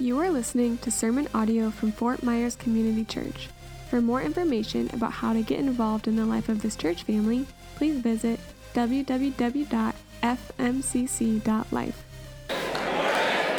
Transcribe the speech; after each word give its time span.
You 0.00 0.20
are 0.20 0.30
listening 0.30 0.78
to 0.78 0.92
sermon 0.92 1.26
audio 1.34 1.70
from 1.70 1.90
Fort 1.90 2.22
Myers 2.22 2.54
Community 2.54 3.04
Church. 3.04 3.48
For 3.90 4.00
more 4.00 4.22
information 4.22 4.88
about 4.92 5.10
how 5.10 5.32
to 5.32 5.42
get 5.42 5.58
involved 5.58 6.06
in 6.06 6.14
the 6.14 6.24
life 6.24 6.48
of 6.48 6.62
this 6.62 6.76
church 6.76 7.02
family, 7.02 7.46
please 7.74 7.98
visit 7.98 8.38
www.fmcc.life. 8.74 9.74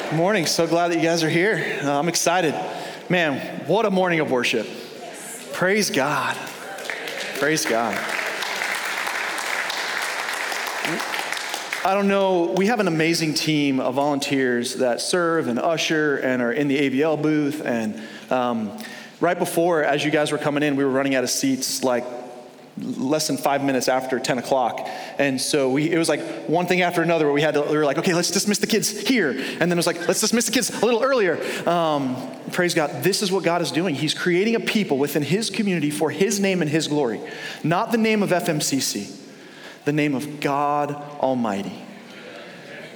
Good 0.09 0.15
morning. 0.15 0.45
So 0.45 0.65
glad 0.65 0.87
that 0.91 0.95
you 0.95 1.03
guys 1.03 1.23
are 1.23 1.29
here. 1.29 1.77
Uh, 1.83 1.99
I'm 1.99 2.07
excited. 2.07 2.55
Man, 3.09 3.67
what 3.67 3.85
a 3.85 3.91
morning 3.91 4.21
of 4.21 4.31
worship. 4.31 4.65
Praise 5.51 5.89
God. 5.89 6.37
Praise 7.37 7.65
God. 7.65 8.01
I 11.85 11.93
don't 11.93 12.09
know, 12.09 12.53
we 12.57 12.65
have 12.65 12.81
an 12.81 12.89
amazing 12.89 13.35
team 13.35 13.79
of 13.79 13.95
volunteers 13.95 14.75
that 14.75 14.99
serve 14.99 15.47
and 15.47 15.57
usher 15.57 16.17
and 16.17 16.41
are 16.41 16.51
in 16.51 16.67
the 16.67 16.77
AVL 16.77 17.21
booth. 17.21 17.61
And 17.65 18.01
um, 18.29 18.77
right 19.21 19.39
before, 19.39 19.85
as 19.85 20.03
you 20.03 20.11
guys 20.11 20.33
were 20.33 20.37
coming 20.37 20.61
in, 20.61 20.75
we 20.75 20.83
were 20.83 20.89
running 20.89 21.15
out 21.15 21.23
of 21.23 21.29
seats 21.29 21.81
like 21.81 22.03
less 22.77 23.27
than 23.27 23.37
five 23.37 23.63
minutes 23.63 23.87
after 23.87 24.19
10 24.19 24.39
o'clock. 24.39 24.89
And 25.17 25.39
so 25.39 25.69
we, 25.69 25.89
it 25.89 25.97
was 25.97 26.09
like 26.09 26.19
one 26.47 26.65
thing 26.65 26.81
after 26.81 27.01
another 27.01 27.23
where 27.23 27.33
we 27.33 27.41
had 27.41 27.53
to, 27.53 27.61
we 27.61 27.77
were 27.77 27.85
like, 27.85 27.97
okay, 27.97 28.13
let's 28.13 28.31
dismiss 28.31 28.57
the 28.57 28.67
kids 28.67 29.07
here. 29.07 29.29
And 29.29 29.61
then 29.61 29.71
it 29.71 29.75
was 29.77 29.87
like, 29.87 30.05
let's 30.05 30.19
dismiss 30.19 30.47
the 30.47 30.51
kids 30.51 30.69
a 30.69 30.85
little 30.85 31.01
earlier. 31.01 31.39
Um, 31.65 32.17
praise 32.51 32.73
God. 32.73 33.03
This 33.03 33.21
is 33.21 33.31
what 33.31 33.45
God 33.45 33.61
is 33.61 33.71
doing. 33.71 33.95
He's 33.95 34.13
creating 34.13 34.55
a 34.55 34.59
people 34.59 34.97
within 34.97 35.23
His 35.23 35.49
community 35.49 35.91
for 35.91 36.11
His 36.11 36.41
name 36.41 36.61
and 36.61 36.69
His 36.69 36.89
glory, 36.89 37.21
not 37.63 37.93
the 37.93 37.97
name 37.97 38.21
of 38.21 38.31
FMCC 38.31 39.18
the 39.85 39.93
name 39.93 40.15
of 40.15 40.39
God 40.39 40.91
Almighty. 41.19 41.85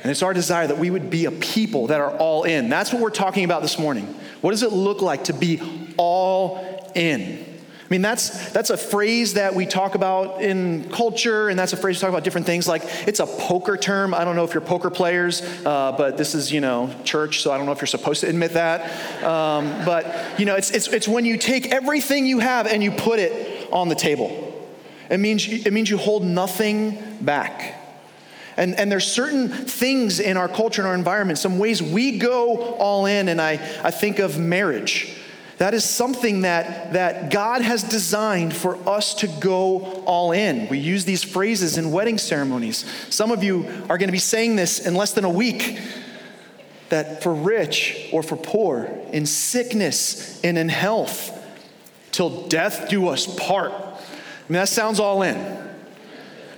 And 0.04 0.12
it's 0.12 0.22
our 0.22 0.34
desire 0.34 0.68
that 0.68 0.78
we 0.78 0.90
would 0.90 1.10
be 1.10 1.26
a 1.26 1.32
people 1.32 1.88
that 1.88 2.02
are 2.02 2.12
all 2.18 2.44
in. 2.44 2.70
That's 2.70 2.92
what 2.92 3.02
we're 3.02 3.10
talking 3.10 3.46
about 3.46 3.62
this 3.62 3.80
morning. 3.80 4.06
What 4.42 4.52
does 4.52 4.62
it 4.64 4.74
look 4.74 5.02
like 5.02 5.26
to 5.26 5.34
be 5.34 5.62
all 5.96 6.92
in? 6.94 7.52
I 7.84 7.86
mean, 7.90 8.02
that's, 8.02 8.52
that's 8.52 8.70
a 8.70 8.78
phrase 8.78 9.36
that 9.36 9.56
we 9.56 9.66
talk 9.66 9.96
about 9.96 10.42
in 10.42 10.90
culture, 10.90 11.48
and 11.50 11.60
that's 11.60 11.74
a 11.74 11.78
phrase 11.78 11.98
we 11.98 12.02
talk 12.02 12.10
about 12.10 12.24
different 12.24 12.48
things. 12.48 12.68
Like, 12.68 12.82
it's 13.08 13.20
a 13.20 13.26
poker 13.26 13.78
term. 13.78 14.14
I 14.14 14.26
don't 14.26 14.36
know 14.36 14.44
if 14.44 14.54
you're 14.54 14.62
poker 14.62 14.90
players, 14.90 15.42
uh, 15.66 15.94
but 15.96 16.18
this 16.18 16.34
is, 16.34 16.52
you 16.52 16.60
know, 16.60 16.94
church, 17.04 17.42
so 17.42 17.52
I 17.52 17.58
don't 17.58 17.66
know 17.66 17.72
if 17.72 17.80
you're 17.80 17.88
supposed 17.88 18.22
to 18.22 18.28
admit 18.28 18.54
that. 18.54 19.24
Um, 19.24 19.86
but, 19.86 20.40
you 20.40 20.46
know, 20.46 20.56
it's, 20.56 20.72
it's, 20.72 20.88
it's 20.88 21.08
when 21.08 21.24
you 21.24 21.38
take 21.38 21.72
everything 21.72 22.26
you 22.26 22.40
have 22.40 22.68
and 22.68 22.84
you 22.84 22.92
put 22.92 23.20
it 23.20 23.72
on 23.72 23.90
the 23.90 23.96
table. 23.96 24.53
It 25.10 25.20
means, 25.20 25.48
it 25.48 25.72
means 25.72 25.90
you 25.90 25.98
hold 25.98 26.24
nothing 26.24 27.18
back. 27.22 27.80
And, 28.58 28.76
and 28.76 28.92
there's 28.92 29.12
certain 29.12 29.50
things 29.50 30.20
in 30.20 30.38
our 30.38 30.48
culture 30.48 30.82
and 30.82 30.88
our 30.88 30.96
environment, 30.96 31.40
some 31.40 31.58
ways 31.58 31.82
we 31.82 32.20
go 32.20 32.76
all 32.76 33.06
in, 33.06 33.28
and 33.30 33.42
I, 33.42 33.54
I 33.84 33.92
think 33.92 34.20
of 34.20 34.38
marriage. 34.38 35.18
That 35.58 35.74
is 35.74 35.86
something 35.86 36.42
that, 36.42 36.94
that 36.94 37.32
God 37.32 37.62
has 37.62 37.84
designed 37.84 38.56
for 38.56 38.78
us 38.88 39.14
to 39.16 39.28
go 39.28 40.04
all 40.06 40.32
in. 40.32 40.68
We 40.68 40.80
use 40.80 41.06
these 41.06 41.24
phrases 41.24 41.78
in 41.78 41.92
wedding 41.92 42.18
ceremonies. 42.18 42.86
Some 43.10 43.32
of 43.32 43.44
you 43.44 43.66
are 43.90 43.98
going 43.98 44.08
to 44.08 44.14
be 44.14 44.18
saying 44.20 44.56
this 44.56 44.86
in 44.86 44.96
less 44.96 45.14
than 45.14 45.26
a 45.26 45.30
week 45.30 45.80
that 46.90 47.24
for 47.24 47.34
rich 47.34 48.10
or 48.12 48.22
for 48.22 48.36
poor, 48.36 48.86
in 49.12 49.26
sickness 49.26 50.40
and 50.44 50.58
in 50.58 50.70
health, 50.70 51.40
till 52.12 52.48
death 52.48 52.90
do 52.90 53.08
us 53.08 53.26
part. 53.40 53.74
I 54.44 54.52
mean, 54.52 54.60
that 54.60 54.70
sounds 54.70 55.00
all 55.00 55.22
in. 55.22 55.38
I 55.38 55.66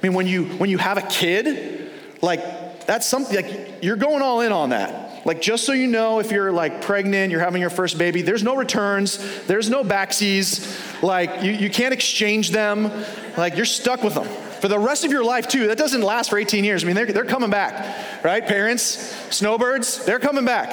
mean, 0.02 0.14
when 0.14 0.28
you, 0.28 0.46
when 0.46 0.70
you 0.70 0.78
have 0.78 0.98
a 0.98 1.04
kid, 1.04 1.92
like, 2.22 2.86
that's 2.86 3.08
something, 3.08 3.36
like, 3.36 3.84
you're 3.84 3.96
going 3.96 4.22
all 4.22 4.42
in 4.42 4.52
on 4.52 4.70
that. 4.70 5.26
Like, 5.26 5.42
just 5.42 5.66
so 5.66 5.74
you 5.74 5.88
know, 5.88 6.20
if 6.20 6.32
you're 6.32 6.52
like 6.52 6.84
pregnant, 6.84 7.32
you're 7.32 7.42
having 7.42 7.60
your 7.60 7.72
first 7.72 7.98
baby, 7.98 8.22
there's 8.22 8.44
no 8.44 8.56
returns, 8.56 9.18
there's 9.48 9.72
no 9.72 9.84
backsies. 9.84 11.02
Like, 11.02 11.44
you, 11.44 11.52
you 11.52 11.70
can't 11.70 11.94
exchange 11.94 12.52
them. 12.52 12.92
Like, 13.36 13.56
you're 13.56 13.66
stuck 13.66 14.04
with 14.04 14.14
them 14.14 14.28
for 14.62 14.68
the 14.68 14.78
rest 14.80 15.04
of 15.04 15.12
your 15.12 15.24
life, 15.24 15.48
too. 15.48 15.68
That 15.68 15.78
doesn't 15.80 16.02
last 16.02 16.30
for 16.30 16.38
18 16.38 16.64
years. 16.64 16.84
I 16.84 16.88
mean, 16.88 16.96
they're, 16.96 17.08
they're 17.08 17.26
coming 17.26 17.50
back, 17.50 18.24
right? 18.24 18.46
Parents, 18.46 19.16
snowbirds, 19.36 20.06
they're 20.06 20.20
coming 20.20 20.46
back. 20.46 20.72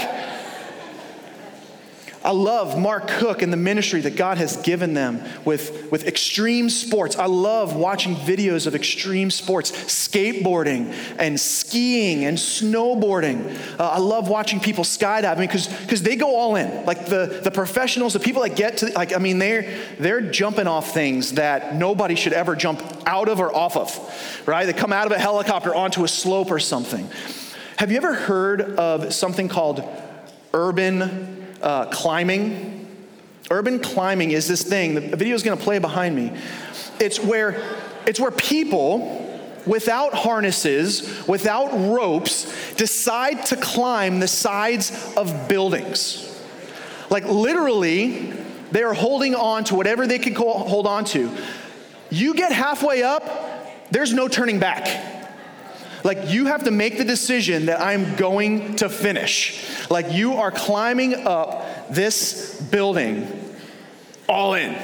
I 2.25 2.31
love 2.31 2.79
Mark 2.79 3.09
Cook 3.09 3.43
and 3.43 3.53
the 3.53 3.57
ministry 3.57 4.01
that 4.03 4.17
God 4.17 4.39
has 4.39 4.57
given 4.59 4.95
them 4.95 5.23
with, 5.45 5.91
with 5.91 6.07
extreme 6.07 6.71
sports. 6.71 7.17
I 7.17 7.27
love 7.27 7.75
watching 7.75 8.15
videos 8.15 8.67
of 8.67 8.75
extreme 8.75 9.31
sports, 9.31 9.73
skateboarding 9.73 10.95
and 11.19 11.39
skiing 11.39 12.25
and 12.25 12.39
snowboarding. 12.39 13.59
Uh, 13.79 13.89
I 13.89 13.99
love 13.99 14.29
watching 14.29 14.61
people 14.61 14.85
skydiving 14.85 15.41
because 15.41 16.03
they 16.03 16.15
go 16.15 16.37
all 16.37 16.55
in. 16.57 16.87
Like 16.87 17.07
the, 17.07 17.41
the 17.43 17.51
professionals, 17.51 18.13
the 18.13 18.21
people 18.21 18.43
that 18.43 18.55
get 18.55 18.79
to, 18.79 18.93
like, 18.93 19.15
I 19.15 19.19
mean, 19.19 19.39
they're, 19.39 19.75
they're 19.99 20.21
jumping 20.21 20.69
off 20.69 20.95
things 20.95 21.33
that 21.33 21.75
nobody 21.75 22.15
should 22.15 22.33
ever 22.33 22.55
jump 22.55 22.83
out 23.05 23.29
of 23.29 23.41
or 23.41 23.55
off 23.55 23.77
of, 23.77 24.47
right? 24.47 24.65
They 24.65 24.73
come 24.73 24.93
out 24.93 25.07
of 25.07 25.13
a 25.13 25.19
helicopter 25.19 25.75
onto 25.75 26.05
a 26.05 26.09
slope 26.09 26.51
or 26.53 26.61
something. 26.61 27.09
Have 27.79 27.91
you 27.91 27.97
ever 27.97 28.15
heard 28.15 28.61
of 28.61 29.13
something 29.13 29.49
called 29.49 29.83
urban 30.55 31.42
uh, 31.63 31.87
climbing. 31.87 32.87
Urban 33.51 33.79
climbing 33.79 34.31
is 34.31 34.49
this 34.49 34.63
thing, 34.63 34.95
the 34.95 35.17
video 35.17 35.35
is 35.35 35.43
gonna 35.43 35.61
play 35.61 35.79
behind 35.79 36.17
me. 36.17 36.33
It's 37.01 37.21
where, 37.21 37.63
it's 38.07 38.21
where 38.21 38.31
people 38.31 39.19
without 39.67 40.15
harnesses, 40.15 41.27
without 41.27 41.73
ropes, 41.73 42.75
decide 42.75 43.47
to 43.47 43.57
climb 43.57 44.21
the 44.21 44.29
sides 44.29 45.15
of 45.17 45.49
buildings. 45.49 46.29
Like 47.11 47.25
literally, 47.27 48.33
they 48.73 48.83
are 48.83 48.95
holding 48.95 49.35
on 49.35 49.65
to 49.65 49.75
whatever 49.75 50.07
they 50.07 50.19
can 50.19 50.35
hold 50.35 50.87
on 50.87 51.05
to. 51.07 51.31
You 52.11 52.35
get 52.35 52.53
halfway 52.53 53.03
up, 53.03 53.91
there's 53.91 54.13
no 54.13 54.29
turning 54.29 54.59
back. 54.59 55.22
Like 56.05 56.31
you 56.31 56.47
have 56.47 56.65
to 56.65 56.71
make 56.71 56.99
the 56.99 57.05
decision 57.05 57.67
that 57.67 57.81
I'm 57.81 58.17
going 58.17 58.77
to 58.77 58.89
finish. 58.89 59.89
Like 59.91 60.13
you 60.13 60.35
are 60.35 60.51
climbing 60.51 61.27
up 61.27 61.91
this 61.91 62.61
building 62.61 63.29
all 64.29 64.55
in. 64.55 64.77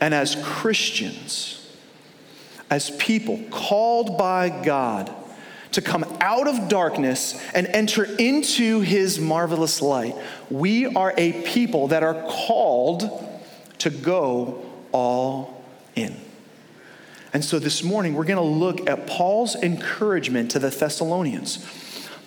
And 0.00 0.14
as 0.14 0.36
Christians, 0.42 1.76
as 2.70 2.90
people 2.90 3.40
called 3.50 4.16
by 4.16 4.48
God 4.48 5.14
to 5.72 5.82
come 5.82 6.04
out 6.20 6.48
of 6.48 6.68
darkness 6.68 7.40
and 7.54 7.66
enter 7.66 8.04
into 8.04 8.80
his 8.80 9.20
marvelous 9.20 9.82
light, 9.82 10.16
we 10.48 10.86
are 10.86 11.12
a 11.16 11.32
people 11.42 11.88
that 11.88 12.02
are 12.02 12.14
called 12.14 13.28
to 13.78 13.90
go 13.90 14.64
all 14.92 15.64
in. 15.94 16.16
And 17.32 17.44
so 17.44 17.58
this 17.58 17.84
morning, 17.84 18.14
we're 18.14 18.24
going 18.24 18.36
to 18.36 18.42
look 18.42 18.88
at 18.88 19.06
Paul's 19.06 19.54
encouragement 19.54 20.50
to 20.52 20.58
the 20.58 20.70
Thessalonians. 20.70 21.64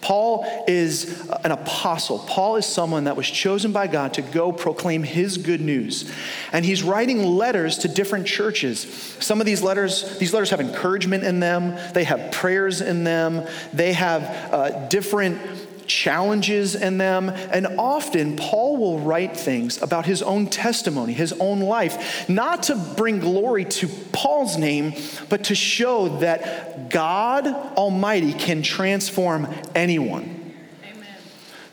Paul 0.03 0.45
is 0.67 1.29
an 1.45 1.51
apostle. 1.51 2.19
Paul 2.19 2.57
is 2.57 2.65
someone 2.65 3.05
that 3.05 3.15
was 3.15 3.29
chosen 3.29 3.71
by 3.71 3.87
God 3.87 4.15
to 4.15 4.21
go 4.21 4.51
proclaim 4.51 5.01
his 5.01 5.37
good 5.37 5.61
news. 5.61 6.11
And 6.51 6.65
he's 6.65 6.83
writing 6.83 7.23
letters 7.23 7.77
to 7.79 7.87
different 7.87 8.27
churches. 8.27 8.83
Some 9.19 9.39
of 9.39 9.45
these 9.45 9.61
letters, 9.61 10.17
these 10.19 10.33
letters 10.33 10.49
have 10.49 10.59
encouragement 10.59 11.23
in 11.23 11.39
them, 11.39 11.77
they 11.93 12.03
have 12.03 12.33
prayers 12.33 12.81
in 12.81 13.05
them, 13.05 13.47
they 13.71 13.93
have 13.93 14.23
uh, 14.53 14.87
different 14.89 15.39
challenges 15.87 16.75
in 16.75 16.97
them. 16.97 17.29
And 17.29 17.67
often, 17.77 18.35
Paul 18.35 18.77
will 18.77 18.99
write 18.99 19.35
things 19.37 19.81
about 19.81 20.05
his 20.05 20.21
own 20.21 20.47
testimony, 20.47 21.13
his 21.13 21.33
own 21.33 21.59
life, 21.59 22.27
not 22.29 22.63
to 22.63 22.75
bring 22.75 23.19
glory 23.19 23.65
to 23.65 23.87
Paul's 24.11 24.57
name, 24.57 24.93
but 25.29 25.45
to 25.45 25.55
show 25.55 26.19
that 26.19 26.89
God 26.89 27.47
Almighty 27.47 28.33
can 28.33 28.61
transform 28.61 29.47
anyone. 29.75 30.41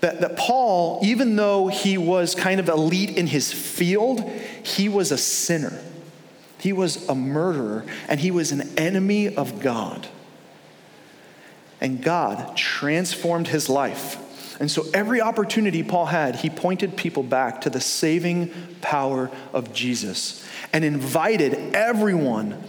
That, 0.00 0.22
that 0.22 0.36
Paul, 0.36 1.00
even 1.02 1.36
though 1.36 1.68
he 1.68 1.98
was 1.98 2.34
kind 2.34 2.58
of 2.58 2.68
elite 2.68 3.16
in 3.16 3.26
his 3.26 3.52
field, 3.52 4.22
he 4.62 4.88
was 4.88 5.12
a 5.12 5.18
sinner. 5.18 5.78
He 6.58 6.72
was 6.72 7.08
a 7.08 7.14
murderer, 7.14 7.84
and 8.08 8.20
he 8.20 8.30
was 8.30 8.52
an 8.52 8.78
enemy 8.78 9.34
of 9.34 9.60
God. 9.60 10.08
And 11.80 12.02
God 12.02 12.56
transformed 12.56 13.48
his 13.48 13.68
life. 13.68 14.26
And 14.60 14.70
so, 14.70 14.84
every 14.92 15.22
opportunity 15.22 15.82
Paul 15.82 16.06
had, 16.06 16.36
he 16.36 16.50
pointed 16.50 16.96
people 16.96 17.22
back 17.22 17.62
to 17.62 17.70
the 17.70 17.80
saving 17.80 18.52
power 18.82 19.30
of 19.54 19.72
Jesus 19.72 20.46
and 20.72 20.84
invited 20.84 21.74
everyone 21.74 22.62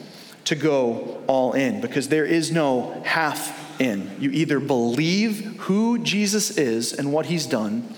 to 0.46 0.56
go 0.56 1.22
all 1.28 1.54
in 1.54 1.81
because 1.81 2.08
there 2.08 2.25
is 2.25 2.52
no 2.52 3.02
half 3.06 3.80
in. 3.81 4.10
You 4.19 4.31
either 4.31 4.60
believe 4.60 5.57
who 5.62 5.98
Jesus 6.00 6.57
is 6.57 6.94
and 6.94 7.12
what 7.12 7.25
he's 7.25 7.46
done, 7.46 7.94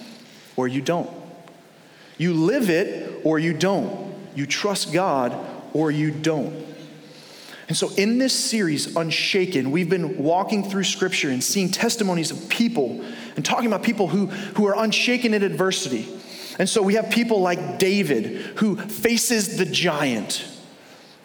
or 0.56 0.68
you 0.68 0.82
don't. 0.82 1.10
You 2.18 2.34
live 2.34 2.70
it, 2.70 3.22
or 3.24 3.38
you 3.38 3.54
don't. 3.54 4.14
You 4.36 4.46
trust 4.46 4.92
God, 4.94 5.36
or 5.74 5.92
you 5.92 6.12
don't. 6.12 6.66
And 7.68 7.78
so, 7.78 7.92
in 7.96 8.18
this 8.18 8.34
series, 8.38 8.96
Unshaken, 8.96 9.72
we've 9.72 9.90
been 9.90 10.18
walking 10.18 10.70
through 10.70 10.84
scripture 10.84 11.30
and 11.30 11.44
seeing 11.44 11.70
testimonies 11.70 12.30
of 12.30 12.50
people 12.50 13.04
and 13.36 13.46
talking 13.46 13.68
about 13.68 13.84
people 13.84 14.08
who, 14.08 14.28
who 14.28 14.68
are 14.68 14.76
unshaken 14.84 15.34
in 15.34 15.44
adversity. 15.44 16.08
And 16.60 16.68
so, 16.68 16.82
we 16.82 16.96
have 16.96 17.10
people 17.10 17.40
like 17.40 17.80
David 17.80 18.26
who 18.58 18.76
faces 18.76 19.58
the 19.58 19.66
giant, 19.66 20.46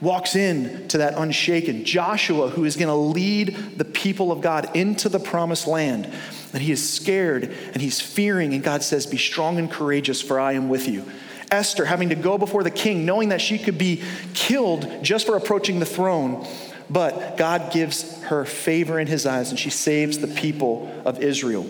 walks 0.00 0.36
in 0.36 0.86
to 0.88 0.98
that 0.98 1.14
unshaken. 1.16 1.84
Joshua, 1.84 2.50
who 2.50 2.64
is 2.64 2.76
going 2.76 2.88
to 2.88 2.94
lead 2.94 3.56
the 3.76 3.84
people 3.84 4.30
of 4.30 4.40
God 4.40 4.76
into 4.76 5.08
the 5.08 5.20
promised 5.20 5.66
land. 5.66 6.08
And 6.52 6.62
he 6.62 6.70
is 6.70 6.88
scared 6.88 7.44
and 7.72 7.82
he's 7.82 8.00
fearing, 8.00 8.54
and 8.54 8.62
God 8.62 8.82
says, 8.82 9.06
Be 9.06 9.18
strong 9.18 9.58
and 9.58 9.70
courageous, 9.70 10.22
for 10.22 10.38
I 10.38 10.52
am 10.52 10.68
with 10.68 10.88
you. 10.88 11.04
Esther 11.50 11.84
having 11.84 12.10
to 12.10 12.14
go 12.14 12.38
before 12.38 12.62
the 12.62 12.70
king, 12.70 13.04
knowing 13.04 13.30
that 13.30 13.40
she 13.40 13.58
could 13.58 13.78
be 13.78 14.02
killed 14.34 15.02
just 15.02 15.26
for 15.26 15.36
approaching 15.36 15.78
the 15.78 15.86
throne. 15.86 16.46
But 16.90 17.36
God 17.36 17.72
gives 17.72 18.22
her 18.24 18.44
favor 18.44 18.98
in 18.98 19.06
his 19.06 19.26
eyes 19.26 19.50
and 19.50 19.58
she 19.58 19.70
saves 19.70 20.18
the 20.18 20.28
people 20.28 20.90
of 21.04 21.22
Israel. 21.22 21.68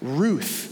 Ruth 0.00 0.70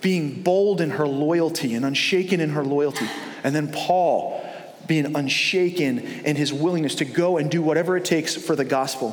being 0.00 0.42
bold 0.42 0.80
in 0.80 0.90
her 0.90 1.06
loyalty 1.06 1.74
and 1.74 1.84
unshaken 1.84 2.40
in 2.40 2.50
her 2.50 2.64
loyalty. 2.64 3.08
And 3.42 3.54
then 3.54 3.72
Paul 3.72 4.42
being 4.86 5.16
unshaken 5.16 5.98
in 5.98 6.36
his 6.36 6.52
willingness 6.52 6.94
to 6.96 7.04
go 7.04 7.38
and 7.38 7.50
do 7.50 7.60
whatever 7.60 7.96
it 7.96 8.04
takes 8.04 8.34
for 8.34 8.54
the 8.54 8.64
gospel. 8.64 9.10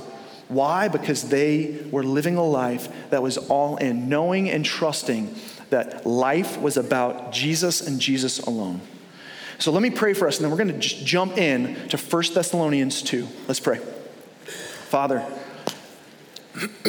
Why? 0.48 0.88
Because 0.88 1.30
they 1.30 1.80
were 1.90 2.04
living 2.04 2.38
a 2.38 2.44
life 2.44 3.10
that 3.10 3.24
was 3.24 3.38
all 3.38 3.78
in, 3.78 4.08
knowing 4.08 4.50
and 4.50 4.64
trusting 4.64 5.34
that 5.74 6.06
life 6.06 6.62
was 6.62 6.78
about 6.78 7.32
Jesus 7.32 7.82
and 7.82 8.00
Jesus 8.00 8.40
alone. 8.40 8.80
So 9.58 9.72
let 9.72 9.82
me 9.82 9.90
pray 9.90 10.14
for 10.14 10.28
us, 10.28 10.38
and 10.38 10.44
then 10.44 10.52
we're 10.52 10.64
going 10.64 10.80
to 10.80 11.04
jump 11.04 11.36
in 11.36 11.90
to 11.90 11.98
1 11.98 12.24
Thessalonians 12.36 13.02
2. 13.02 13.28
Let's 13.48 13.60
pray. 13.60 13.80
Father, 13.80 15.26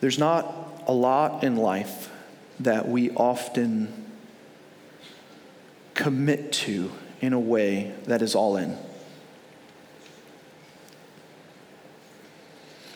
there's 0.00 0.18
not 0.18 0.82
a 0.86 0.92
lot 0.92 1.42
in 1.42 1.56
life 1.56 2.10
that 2.60 2.86
we 2.86 3.10
often 3.12 4.04
commit 5.94 6.52
to 6.52 6.92
in 7.22 7.32
a 7.32 7.40
way 7.40 7.94
that 8.04 8.20
is 8.20 8.34
all 8.34 8.58
in. 8.58 8.76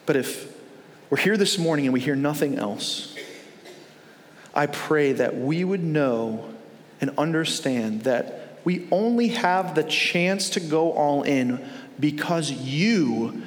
But 0.05 0.17
if 0.17 0.60
we're 1.11 1.19
here 1.19 1.37
this 1.37 1.59
morning 1.59 1.87
and 1.87 1.93
we 1.93 1.99
hear 1.99 2.15
nothing 2.15 2.57
else, 2.57 3.17
I 4.55 4.67
pray 4.67 5.13
that 5.13 5.37
we 5.37 5.65
would 5.65 5.83
know 5.83 6.55
and 7.01 7.11
understand 7.19 8.05
that 8.05 8.61
we 8.65 8.87
only 8.93 9.29
have 9.29 9.75
the 9.75 9.83
chance 9.83 10.51
to 10.51 10.61
go 10.61 10.93
all 10.93 11.25
in 11.25 11.69
because 11.99 12.51
you 12.53 13.43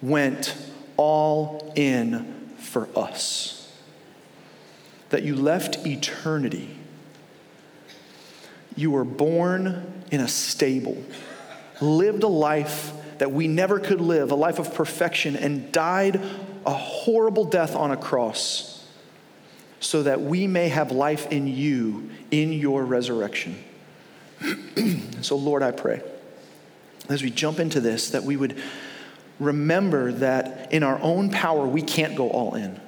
went 0.00 0.56
all 0.96 1.72
in 1.76 2.50
for 2.58 2.88
us. 2.96 3.70
That 5.10 5.22
you 5.22 5.36
left 5.36 5.86
eternity. 5.86 6.74
You 8.74 8.90
were 8.90 9.04
born 9.04 10.04
in 10.10 10.20
a 10.20 10.28
stable, 10.28 11.02
lived 11.82 12.22
a 12.22 12.28
life 12.28 12.92
that 13.18 13.30
we 13.30 13.46
never 13.46 13.78
could 13.78 14.00
live, 14.00 14.32
a 14.32 14.34
life 14.34 14.58
of 14.58 14.74
perfection, 14.74 15.36
and 15.36 15.70
died 15.70 16.20
a 16.66 16.72
horrible 16.72 17.44
death 17.44 17.74
on 17.74 17.90
a 17.90 17.96
cross 17.96 18.86
so 19.80 20.02
that 20.04 20.20
we 20.20 20.46
may 20.46 20.68
have 20.68 20.92
life 20.92 21.30
in 21.32 21.46
you 21.46 22.10
in 22.30 22.52
your 22.52 22.84
resurrection. 22.84 23.56
so, 25.22 25.36
Lord, 25.36 25.62
I 25.62 25.72
pray 25.72 26.02
as 27.08 27.22
we 27.22 27.30
jump 27.30 27.58
into 27.58 27.80
this 27.80 28.10
that 28.10 28.22
we 28.22 28.36
would 28.36 28.60
remember 29.38 30.12
that 30.12 30.72
in 30.72 30.82
our 30.82 31.00
own 31.00 31.30
power 31.30 31.66
we 31.66 31.82
can't 31.82 32.14
go 32.14 32.30
all 32.30 32.54
in, 32.54 32.80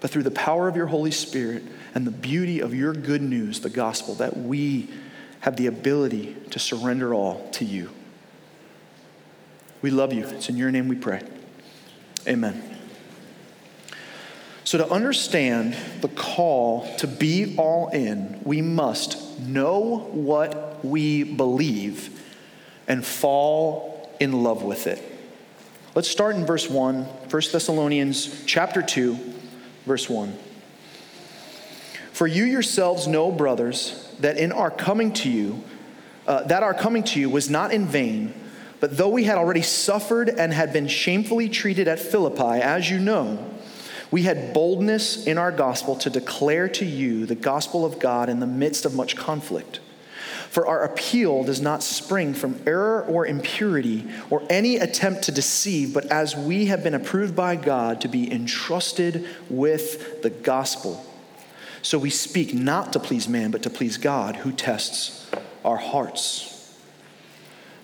but 0.00 0.10
through 0.10 0.24
the 0.24 0.30
power 0.30 0.68
of 0.68 0.76
your 0.76 0.86
Holy 0.86 1.10
Spirit 1.10 1.62
and 1.94 2.06
the 2.06 2.10
beauty 2.10 2.60
of 2.60 2.74
your 2.74 2.92
good 2.92 3.22
news, 3.22 3.60
the 3.60 3.70
gospel, 3.70 4.14
that 4.16 4.36
we 4.36 4.90
have 5.40 5.56
the 5.56 5.66
ability 5.66 6.36
to 6.50 6.58
surrender 6.58 7.14
all 7.14 7.48
to 7.52 7.64
you. 7.64 7.90
We 9.82 9.90
love 9.90 10.12
you. 10.12 10.26
It's 10.26 10.48
in 10.48 10.56
your 10.56 10.70
name 10.70 10.88
we 10.88 10.96
pray. 10.96 11.22
Amen. 12.26 12.73
So, 14.64 14.78
to 14.78 14.88
understand 14.88 15.76
the 16.00 16.08
call 16.08 16.96
to 16.96 17.06
be 17.06 17.54
all 17.58 17.88
in, 17.88 18.40
we 18.44 18.62
must 18.62 19.38
know 19.40 20.08
what 20.12 20.82
we 20.82 21.22
believe 21.22 22.18
and 22.88 23.04
fall 23.04 24.10
in 24.20 24.42
love 24.42 24.62
with 24.62 24.86
it. 24.86 25.02
Let's 25.94 26.08
start 26.08 26.36
in 26.36 26.46
verse 26.46 26.68
1, 26.68 27.04
1 27.04 27.28
Thessalonians 27.52 28.44
chapter 28.46 28.80
2, 28.80 29.18
verse 29.84 30.08
1. 30.08 30.34
For 32.12 32.26
you 32.26 32.44
yourselves 32.44 33.06
know, 33.06 33.30
brothers, 33.30 34.10
that 34.20 34.38
in 34.38 34.50
our 34.50 34.70
coming 34.70 35.12
to 35.14 35.30
you, 35.30 35.62
uh, 36.26 36.44
that 36.44 36.62
our 36.62 36.74
coming 36.74 37.02
to 37.04 37.20
you 37.20 37.28
was 37.28 37.50
not 37.50 37.70
in 37.70 37.86
vain, 37.86 38.32
but 38.80 38.96
though 38.96 39.10
we 39.10 39.24
had 39.24 39.36
already 39.36 39.62
suffered 39.62 40.30
and 40.30 40.54
had 40.54 40.72
been 40.72 40.88
shamefully 40.88 41.50
treated 41.50 41.86
at 41.86 41.98
Philippi, 41.98 42.62
as 42.62 42.88
you 42.88 42.98
know, 42.98 43.53
we 44.14 44.22
had 44.22 44.54
boldness 44.54 45.26
in 45.26 45.38
our 45.38 45.50
gospel 45.50 45.96
to 45.96 46.08
declare 46.08 46.68
to 46.68 46.84
you 46.84 47.26
the 47.26 47.34
gospel 47.34 47.84
of 47.84 47.98
God 47.98 48.28
in 48.28 48.38
the 48.38 48.46
midst 48.46 48.84
of 48.84 48.94
much 48.94 49.16
conflict. 49.16 49.80
For 50.50 50.68
our 50.68 50.84
appeal 50.84 51.42
does 51.42 51.60
not 51.60 51.82
spring 51.82 52.32
from 52.32 52.60
error 52.64 53.04
or 53.06 53.26
impurity 53.26 54.06
or 54.30 54.46
any 54.48 54.76
attempt 54.76 55.22
to 55.22 55.32
deceive, 55.32 55.92
but 55.92 56.06
as 56.12 56.36
we 56.36 56.66
have 56.66 56.84
been 56.84 56.94
approved 56.94 57.34
by 57.34 57.56
God 57.56 58.00
to 58.02 58.08
be 58.08 58.30
entrusted 58.30 59.26
with 59.50 60.22
the 60.22 60.30
gospel. 60.30 61.04
So 61.82 61.98
we 61.98 62.10
speak 62.10 62.54
not 62.54 62.92
to 62.92 63.00
please 63.00 63.28
man, 63.28 63.50
but 63.50 63.64
to 63.64 63.70
please 63.70 63.96
God 63.96 64.36
who 64.36 64.52
tests 64.52 65.28
our 65.64 65.78
hearts. 65.78 66.72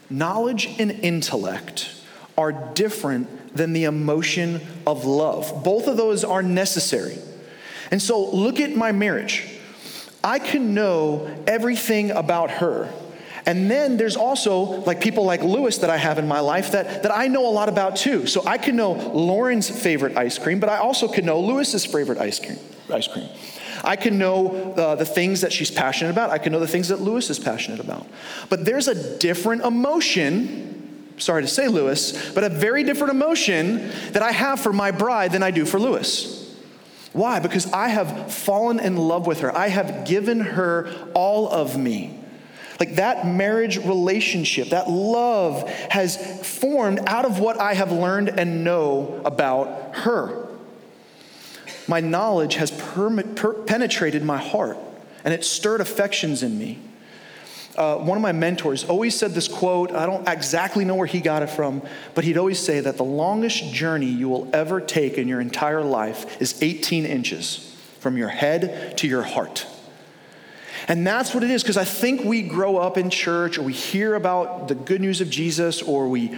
Knowledge 0.08 0.76
and 0.78 0.92
intellect 0.92 1.92
are 2.38 2.52
different 2.52 3.39
than 3.54 3.72
the 3.72 3.84
emotion 3.84 4.60
of 4.86 5.04
love. 5.04 5.62
Both 5.64 5.86
of 5.86 5.96
those 5.96 6.24
are 6.24 6.42
necessary. 6.42 7.18
And 7.90 8.00
so 8.00 8.30
look 8.30 8.60
at 8.60 8.76
my 8.76 8.92
marriage. 8.92 9.46
I 10.22 10.38
can 10.38 10.74
know 10.74 11.28
everything 11.46 12.10
about 12.10 12.50
her. 12.50 12.92
And 13.46 13.70
then 13.70 13.96
there's 13.96 14.16
also 14.16 14.60
like 14.82 15.00
people 15.00 15.24
like 15.24 15.42
Lewis 15.42 15.78
that 15.78 15.90
I 15.90 15.96
have 15.96 16.18
in 16.18 16.28
my 16.28 16.40
life 16.40 16.72
that, 16.72 17.02
that 17.02 17.16
I 17.16 17.26
know 17.26 17.48
a 17.48 17.50
lot 17.50 17.68
about 17.68 17.96
too. 17.96 18.26
So 18.26 18.46
I 18.46 18.58
can 18.58 18.76
know 18.76 18.92
Lauren's 18.92 19.68
favorite 19.68 20.16
ice 20.16 20.38
cream, 20.38 20.60
but 20.60 20.68
I 20.68 20.76
also 20.76 21.08
can 21.08 21.24
know 21.24 21.40
Lewis's 21.40 21.86
favorite 21.86 22.18
ice 22.18 22.38
cream. 22.38 22.58
Ice 22.92 23.08
cream. 23.08 23.28
I 23.82 23.96
can 23.96 24.18
know 24.18 24.74
uh, 24.74 24.94
the 24.94 25.06
things 25.06 25.40
that 25.40 25.52
she's 25.52 25.70
passionate 25.70 26.10
about. 26.10 26.30
I 26.30 26.38
can 26.38 26.52
know 26.52 26.60
the 26.60 26.68
things 26.68 26.88
that 26.88 27.00
Lewis 27.00 27.30
is 27.30 27.38
passionate 27.38 27.80
about. 27.80 28.06
But 28.50 28.64
there's 28.64 28.88
a 28.88 29.18
different 29.18 29.62
emotion 29.62 30.79
sorry 31.20 31.42
to 31.42 31.48
say 31.48 31.68
Lewis, 31.68 32.32
but 32.32 32.44
a 32.44 32.48
very 32.48 32.82
different 32.82 33.12
emotion 33.12 33.90
that 34.12 34.22
I 34.22 34.32
have 34.32 34.60
for 34.60 34.72
my 34.72 34.90
bride 34.90 35.32
than 35.32 35.42
I 35.42 35.50
do 35.50 35.64
for 35.64 35.78
Lewis. 35.78 36.36
Why? 37.12 37.40
Because 37.40 37.70
I 37.72 37.88
have 37.88 38.32
fallen 38.32 38.78
in 38.78 38.96
love 38.96 39.26
with 39.26 39.40
her. 39.40 39.56
I 39.56 39.68
have 39.68 40.04
given 40.06 40.40
her 40.40 40.88
all 41.14 41.48
of 41.48 41.76
me. 41.76 42.16
Like 42.78 42.96
that 42.96 43.26
marriage 43.26 43.76
relationship, 43.76 44.70
that 44.70 44.88
love 44.88 45.68
has 45.90 46.16
formed 46.46 47.00
out 47.06 47.26
of 47.26 47.38
what 47.38 47.60
I 47.60 47.74
have 47.74 47.92
learned 47.92 48.28
and 48.28 48.64
know 48.64 49.20
about 49.24 49.96
her. 49.96 50.48
My 51.86 52.00
knowledge 52.00 52.54
has 52.54 52.70
per- 52.70 53.22
per- 53.22 53.54
penetrated 53.64 54.22
my 54.22 54.38
heart 54.38 54.78
and 55.24 55.34
it 55.34 55.44
stirred 55.44 55.80
affections 55.80 56.42
in 56.42 56.58
me 56.58 56.78
uh, 57.76 57.96
one 57.96 58.16
of 58.18 58.22
my 58.22 58.32
mentors 58.32 58.84
always 58.84 59.16
said 59.16 59.32
this 59.32 59.48
quote. 59.48 59.92
I 59.92 60.06
don't 60.06 60.26
exactly 60.28 60.84
know 60.84 60.96
where 60.96 61.06
he 61.06 61.20
got 61.20 61.42
it 61.42 61.50
from, 61.50 61.82
but 62.14 62.24
he'd 62.24 62.36
always 62.36 62.58
say 62.58 62.80
that 62.80 62.96
the 62.96 63.04
longest 63.04 63.72
journey 63.72 64.06
you 64.06 64.28
will 64.28 64.48
ever 64.52 64.80
take 64.80 65.18
in 65.18 65.28
your 65.28 65.40
entire 65.40 65.82
life 65.82 66.40
is 66.40 66.60
18 66.62 67.06
inches 67.06 67.74
from 68.00 68.16
your 68.16 68.28
head 68.28 68.96
to 68.98 69.08
your 69.08 69.22
heart. 69.22 69.66
And 70.88 71.06
that's 71.06 71.34
what 71.34 71.44
it 71.44 71.50
is, 71.50 71.62
because 71.62 71.76
I 71.76 71.84
think 71.84 72.24
we 72.24 72.42
grow 72.42 72.76
up 72.76 72.98
in 72.98 73.10
church 73.10 73.58
or 73.58 73.62
we 73.62 73.72
hear 73.72 74.14
about 74.14 74.68
the 74.68 74.74
good 74.74 75.00
news 75.00 75.20
of 75.20 75.30
Jesus 75.30 75.82
or 75.82 76.08
we, 76.08 76.36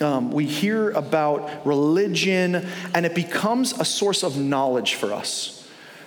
um, 0.00 0.32
we 0.32 0.46
hear 0.46 0.90
about 0.90 1.64
religion 1.64 2.66
and 2.94 3.06
it 3.06 3.14
becomes 3.14 3.72
a 3.78 3.84
source 3.84 4.24
of 4.24 4.36
knowledge 4.36 4.94
for 4.94 5.12
us. 5.12 5.61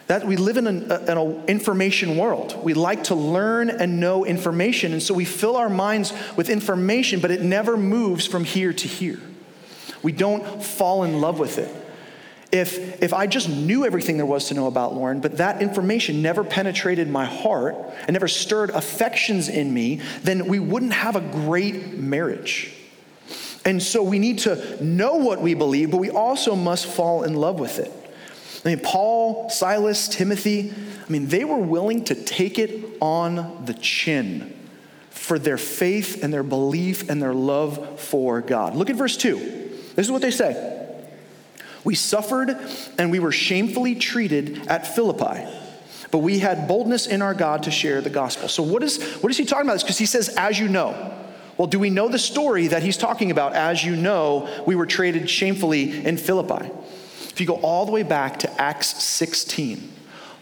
That 0.07 0.25
we 0.27 0.35
live 0.35 0.57
in 0.57 0.67
an 0.67 0.91
in 0.91 1.45
information 1.47 2.17
world. 2.17 2.63
We 2.63 2.75
like 2.75 3.05
to 3.05 3.15
learn 3.15 3.69
and 3.69 3.99
know 3.99 4.23
information, 4.23 4.93
and 4.93 5.01
so 5.01 5.13
we 5.13 5.25
fill 5.25 5.57
our 5.57 5.69
minds 5.69 6.13
with 6.35 6.49
information, 6.49 7.19
but 7.19 7.31
it 7.31 7.41
never 7.41 7.75
moves 7.75 8.27
from 8.27 8.43
here 8.43 8.71
to 8.71 8.87
here. 8.87 9.19
We 10.03 10.11
don't 10.11 10.63
fall 10.63 11.03
in 11.03 11.21
love 11.21 11.39
with 11.39 11.57
it. 11.57 11.73
If, 12.51 13.01
if 13.01 13.13
I 13.13 13.27
just 13.27 13.49
knew 13.49 13.85
everything 13.85 14.17
there 14.17 14.25
was 14.25 14.47
to 14.49 14.53
know 14.53 14.67
about 14.67 14.93
Lauren, 14.93 15.19
but 15.19 15.37
that 15.37 15.61
information 15.61 16.21
never 16.21 16.43
penetrated 16.43 17.09
my 17.09 17.25
heart 17.25 17.75
and 18.07 18.13
never 18.13 18.27
stirred 18.27 18.69
affections 18.69 19.49
in 19.49 19.73
me, 19.73 20.01
then 20.21 20.47
we 20.47 20.59
wouldn't 20.59 20.93
have 20.93 21.15
a 21.15 21.21
great 21.21 21.97
marriage. 21.97 22.73
And 23.65 23.81
so 23.81 24.03
we 24.03 24.19
need 24.19 24.39
to 24.39 24.81
know 24.81 25.15
what 25.15 25.41
we 25.41 25.55
believe, 25.55 25.89
but 25.89 25.97
we 25.97 26.11
also 26.11 26.55
must 26.55 26.85
fall 26.85 27.23
in 27.23 27.33
love 27.33 27.59
with 27.59 27.79
it. 27.79 27.91
I 28.65 28.69
mean, 28.69 28.79
Paul, 28.79 29.49
Silas, 29.51 30.07
Timothy, 30.07 30.73
I 31.07 31.11
mean, 31.11 31.27
they 31.27 31.45
were 31.45 31.59
willing 31.59 32.03
to 32.05 32.15
take 32.15 32.57
it 32.57 32.97
on 32.99 33.63
the 33.65 33.75
chin 33.75 34.53
for 35.11 35.37
their 35.37 35.57
faith 35.57 36.23
and 36.23 36.33
their 36.33 36.43
belief 36.43 37.07
and 37.09 37.21
their 37.21 37.33
love 37.33 37.99
for 37.99 38.41
God. 38.41 38.75
Look 38.75 38.89
at 38.89 38.95
verse 38.95 39.15
2. 39.17 39.35
This 39.95 40.07
is 40.07 40.11
what 40.11 40.23
they 40.23 40.31
say 40.31 40.95
We 41.83 41.93
suffered 41.93 42.57
and 42.97 43.11
we 43.11 43.19
were 43.19 43.31
shamefully 43.31 43.93
treated 43.93 44.67
at 44.67 44.87
Philippi, 44.87 45.47
but 46.09 46.19
we 46.19 46.39
had 46.39 46.67
boldness 46.67 47.05
in 47.05 47.21
our 47.21 47.35
God 47.35 47.63
to 47.63 47.71
share 47.71 48.01
the 48.01 48.09
gospel. 48.09 48.47
So, 48.47 48.63
what 48.63 48.81
is, 48.81 49.01
what 49.17 49.29
is 49.29 49.37
he 49.37 49.45
talking 49.45 49.67
about? 49.67 49.79
Because 49.79 49.99
he 49.99 50.07
says, 50.07 50.29
as 50.29 50.59
you 50.59 50.67
know. 50.67 51.11
Well, 51.57 51.67
do 51.67 51.79
we 51.79 51.89
know 51.89 52.09
the 52.09 52.19
story 52.19 52.67
that 52.67 52.83
he's 52.83 52.97
talking 52.97 53.31
about? 53.31 53.53
As 53.53 53.81
you 53.81 53.95
know, 53.95 54.49
we 54.65 54.75
were 54.75 54.85
treated 54.85 55.29
shamefully 55.29 56.05
in 56.05 56.17
Philippi. 56.17 56.69
If 57.35 57.41
you 57.41 57.47
go 57.47 57.55
all 57.55 57.85
the 57.85 57.91
way 57.91 58.03
back 58.03 58.39
to 58.39 58.61
Acts 58.61 59.03
16, 59.03 59.91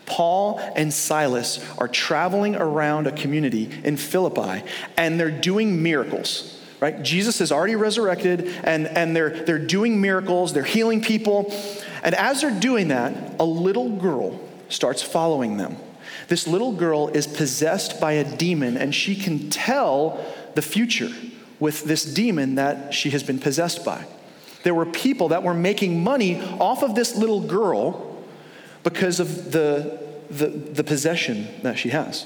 Paul 0.05 0.59
and 0.75 0.93
Silas 0.93 1.67
are 1.79 1.87
traveling 1.87 2.55
around 2.55 3.07
a 3.07 3.11
community 3.11 3.67
in 3.83 3.97
Philippi 3.97 4.63
and 4.95 5.19
they're 5.19 5.31
doing 5.31 5.81
miracles. 5.81 6.61
Right? 6.79 7.01
Jesus 7.01 7.41
is 7.41 7.51
already 7.51 7.75
resurrected 7.75 8.47
and, 8.63 8.85
and 8.85 9.15
they're, 9.15 9.31
they're 9.31 9.57
doing 9.57 10.01
miracles, 10.01 10.53
they're 10.53 10.61
healing 10.61 11.01
people. 11.01 11.51
And 12.03 12.13
as 12.13 12.41
they're 12.41 12.59
doing 12.59 12.89
that, 12.89 13.39
a 13.39 13.43
little 13.43 13.89
girl 13.89 14.39
starts 14.69 15.01
following 15.01 15.57
them. 15.57 15.77
This 16.27 16.45
little 16.45 16.73
girl 16.73 17.07
is 17.07 17.25
possessed 17.25 17.99
by 17.99 18.11
a 18.11 18.37
demon 18.37 18.77
and 18.77 18.93
she 18.93 19.15
can 19.15 19.49
tell 19.49 20.23
the 20.53 20.61
future 20.61 21.09
with 21.59 21.85
this 21.85 22.05
demon 22.05 22.53
that 22.53 22.93
she 22.93 23.09
has 23.09 23.23
been 23.23 23.39
possessed 23.39 23.83
by. 23.83 24.05
There 24.63 24.73
were 24.73 24.85
people 24.85 25.29
that 25.29 25.43
were 25.43 25.53
making 25.53 26.03
money 26.03 26.41
off 26.41 26.83
of 26.83 26.95
this 26.95 27.15
little 27.15 27.41
girl 27.41 28.09
because 28.83 29.19
of 29.19 29.51
the, 29.51 29.99
the, 30.29 30.47
the 30.47 30.83
possession 30.83 31.47
that 31.61 31.77
she 31.77 31.89
has. 31.89 32.25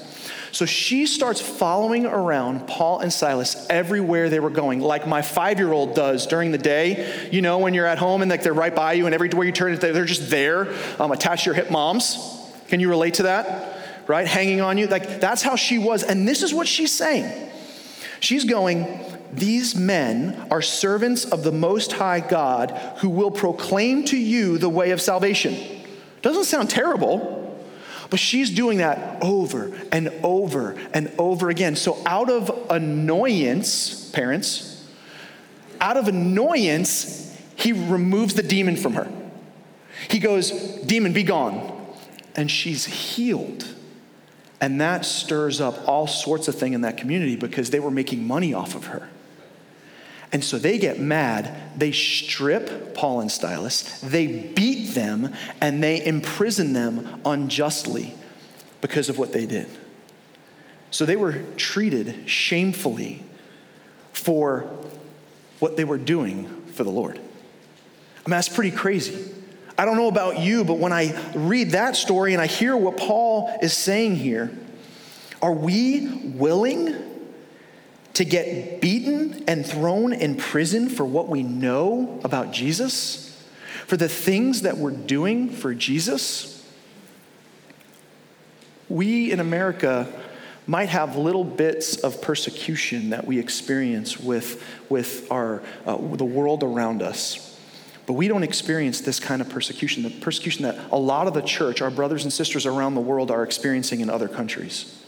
So 0.50 0.64
she 0.64 1.06
starts 1.06 1.40
following 1.40 2.06
around 2.06 2.66
Paul 2.66 3.00
and 3.00 3.12
Silas 3.12 3.66
everywhere 3.68 4.30
they 4.30 4.40
were 4.40 4.50
going, 4.50 4.80
like 4.80 5.06
my 5.06 5.20
five 5.20 5.58
year 5.58 5.72
old 5.72 5.94
does 5.94 6.26
during 6.26 6.52
the 6.52 6.58
day. 6.58 7.28
You 7.30 7.42
know, 7.42 7.58
when 7.58 7.74
you're 7.74 7.86
at 7.86 7.98
home 7.98 8.22
and 8.22 8.30
like 8.30 8.42
they're 8.42 8.54
right 8.54 8.74
by 8.74 8.94
you, 8.94 9.06
and 9.06 9.14
everywhere 9.14 9.44
you 9.44 9.52
turn, 9.52 9.76
they're 9.78 10.04
just 10.04 10.30
there, 10.30 10.74
um, 10.98 11.12
attached 11.12 11.44
to 11.44 11.50
your 11.50 11.54
hip 11.54 11.70
moms. 11.70 12.16
Can 12.68 12.80
you 12.80 12.88
relate 12.88 13.14
to 13.14 13.24
that? 13.24 13.76
Right? 14.06 14.26
Hanging 14.26 14.60
on 14.60 14.78
you. 14.78 14.86
Like 14.86 15.20
that's 15.20 15.42
how 15.42 15.56
she 15.56 15.78
was. 15.78 16.02
And 16.02 16.26
this 16.26 16.42
is 16.42 16.54
what 16.54 16.66
she's 16.66 16.92
saying. 16.92 17.50
She's 18.20 18.44
going, 18.44 19.04
These 19.32 19.74
men 19.76 20.46
are 20.50 20.62
servants 20.62 21.24
of 21.24 21.42
the 21.42 21.52
Most 21.52 21.92
High 21.92 22.20
God 22.20 22.70
who 22.98 23.08
will 23.08 23.30
proclaim 23.30 24.04
to 24.06 24.16
you 24.16 24.58
the 24.58 24.68
way 24.68 24.90
of 24.90 25.00
salvation. 25.00 25.56
Doesn't 26.22 26.44
sound 26.44 26.70
terrible, 26.70 27.38
but 28.10 28.18
she's 28.18 28.50
doing 28.50 28.78
that 28.78 29.22
over 29.22 29.72
and 29.92 30.08
over 30.22 30.76
and 30.94 31.12
over 31.18 31.50
again. 31.50 31.76
So, 31.76 31.98
out 32.06 32.30
of 32.30 32.70
annoyance, 32.70 34.10
parents, 34.10 34.88
out 35.80 35.96
of 35.96 36.08
annoyance, 36.08 37.36
he 37.54 37.72
removes 37.72 38.34
the 38.34 38.42
demon 38.42 38.76
from 38.76 38.94
her. 38.94 39.10
He 40.08 40.18
goes, 40.18 40.50
Demon, 40.86 41.12
be 41.12 41.22
gone. 41.22 41.74
And 42.34 42.50
she's 42.50 42.84
healed. 42.86 43.66
And 44.60 44.80
that 44.80 45.04
stirs 45.04 45.60
up 45.60 45.86
all 45.86 46.06
sorts 46.06 46.48
of 46.48 46.54
things 46.54 46.74
in 46.74 46.80
that 46.82 46.96
community 46.96 47.36
because 47.36 47.70
they 47.70 47.80
were 47.80 47.90
making 47.90 48.26
money 48.26 48.54
off 48.54 48.74
of 48.74 48.86
her. 48.86 49.08
And 50.32 50.44
so 50.44 50.58
they 50.58 50.78
get 50.78 51.00
mad. 51.00 51.78
They 51.78 51.92
strip 51.92 52.94
Paul 52.94 53.20
and 53.20 53.30
Silas, 53.30 54.00
they 54.00 54.26
beat 54.26 54.94
them, 54.94 55.32
and 55.60 55.82
they 55.82 56.04
imprison 56.04 56.72
them 56.72 57.20
unjustly 57.24 58.14
because 58.80 59.08
of 59.08 59.18
what 59.18 59.32
they 59.32 59.46
did. 59.46 59.68
So 60.90 61.04
they 61.04 61.16
were 61.16 61.42
treated 61.56 62.28
shamefully 62.28 63.22
for 64.12 64.62
what 65.60 65.76
they 65.76 65.84
were 65.84 65.98
doing 65.98 66.64
for 66.72 66.84
the 66.84 66.90
Lord. 66.90 67.16
I 67.16 68.28
mean, 68.28 68.30
that's 68.30 68.48
pretty 68.48 68.70
crazy. 68.76 69.32
I 69.76 69.84
don't 69.84 69.96
know 69.96 70.08
about 70.08 70.40
you, 70.40 70.64
but 70.64 70.78
when 70.78 70.92
I 70.92 71.32
read 71.34 71.70
that 71.70 71.94
story 71.94 72.32
and 72.32 72.42
I 72.42 72.46
hear 72.46 72.76
what 72.76 72.96
Paul 72.96 73.56
is 73.62 73.72
saying 73.72 74.16
here, 74.16 74.50
are 75.40 75.52
we 75.52 76.08
willing 76.08 77.07
to 78.14 78.24
get 78.24 78.80
beaten 78.80 79.44
and 79.46 79.64
thrown 79.64 80.12
in 80.12 80.36
prison 80.36 80.88
for 80.88 81.04
what 81.04 81.28
we 81.28 81.42
know 81.42 82.20
about 82.24 82.52
Jesus, 82.52 83.46
for 83.86 83.96
the 83.96 84.08
things 84.08 84.62
that 84.62 84.76
we're 84.76 84.90
doing 84.90 85.50
for 85.50 85.74
Jesus, 85.74 86.54
we 88.88 89.30
in 89.30 89.40
America 89.40 90.12
might 90.66 90.88
have 90.88 91.16
little 91.16 91.44
bits 91.44 91.96
of 91.96 92.20
persecution 92.20 93.10
that 93.10 93.26
we 93.26 93.38
experience 93.38 94.18
with, 94.18 94.62
with 94.88 95.30
our, 95.30 95.62
uh, 95.86 95.96
the 95.96 96.24
world 96.24 96.62
around 96.62 97.02
us. 97.02 97.58
But 98.06 98.14
we 98.14 98.28
don't 98.28 98.42
experience 98.42 99.00
this 99.00 99.20
kind 99.20 99.40
of 99.40 99.48
persecution, 99.48 100.02
the 100.02 100.10
persecution 100.10 100.62
that 100.64 100.78
a 100.90 100.98
lot 100.98 101.26
of 101.26 101.34
the 101.34 101.42
church, 101.42 101.80
our 101.82 101.90
brothers 101.90 102.24
and 102.24 102.32
sisters 102.32 102.66
around 102.66 102.94
the 102.94 103.00
world, 103.00 103.30
are 103.30 103.42
experiencing 103.42 104.00
in 104.00 104.10
other 104.10 104.28
countries 104.28 105.04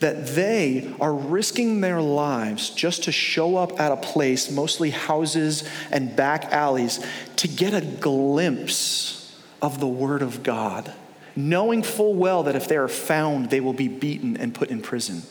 that 0.00 0.26
they 0.28 0.94
are 1.00 1.14
risking 1.14 1.80
their 1.80 2.00
lives 2.00 2.70
just 2.70 3.04
to 3.04 3.12
show 3.12 3.56
up 3.56 3.80
at 3.80 3.92
a 3.92 3.96
place, 3.96 4.50
mostly 4.50 4.90
houses 4.90 5.68
and 5.90 6.14
back 6.16 6.46
alleys, 6.46 7.04
to 7.36 7.48
get 7.48 7.74
a 7.74 7.80
glimpse 7.80 9.40
of 9.62 9.80
the 9.80 9.88
Word 9.88 10.22
of 10.22 10.42
God, 10.42 10.92
knowing 11.36 11.82
full 11.82 12.14
well 12.14 12.42
that 12.44 12.56
if 12.56 12.68
they 12.68 12.76
are 12.76 12.88
found, 12.88 13.50
they 13.50 13.60
will 13.60 13.72
be 13.72 13.88
beaten 13.88 14.36
and 14.36 14.54
put 14.54 14.70
in 14.70 14.82
prison. 14.82 15.22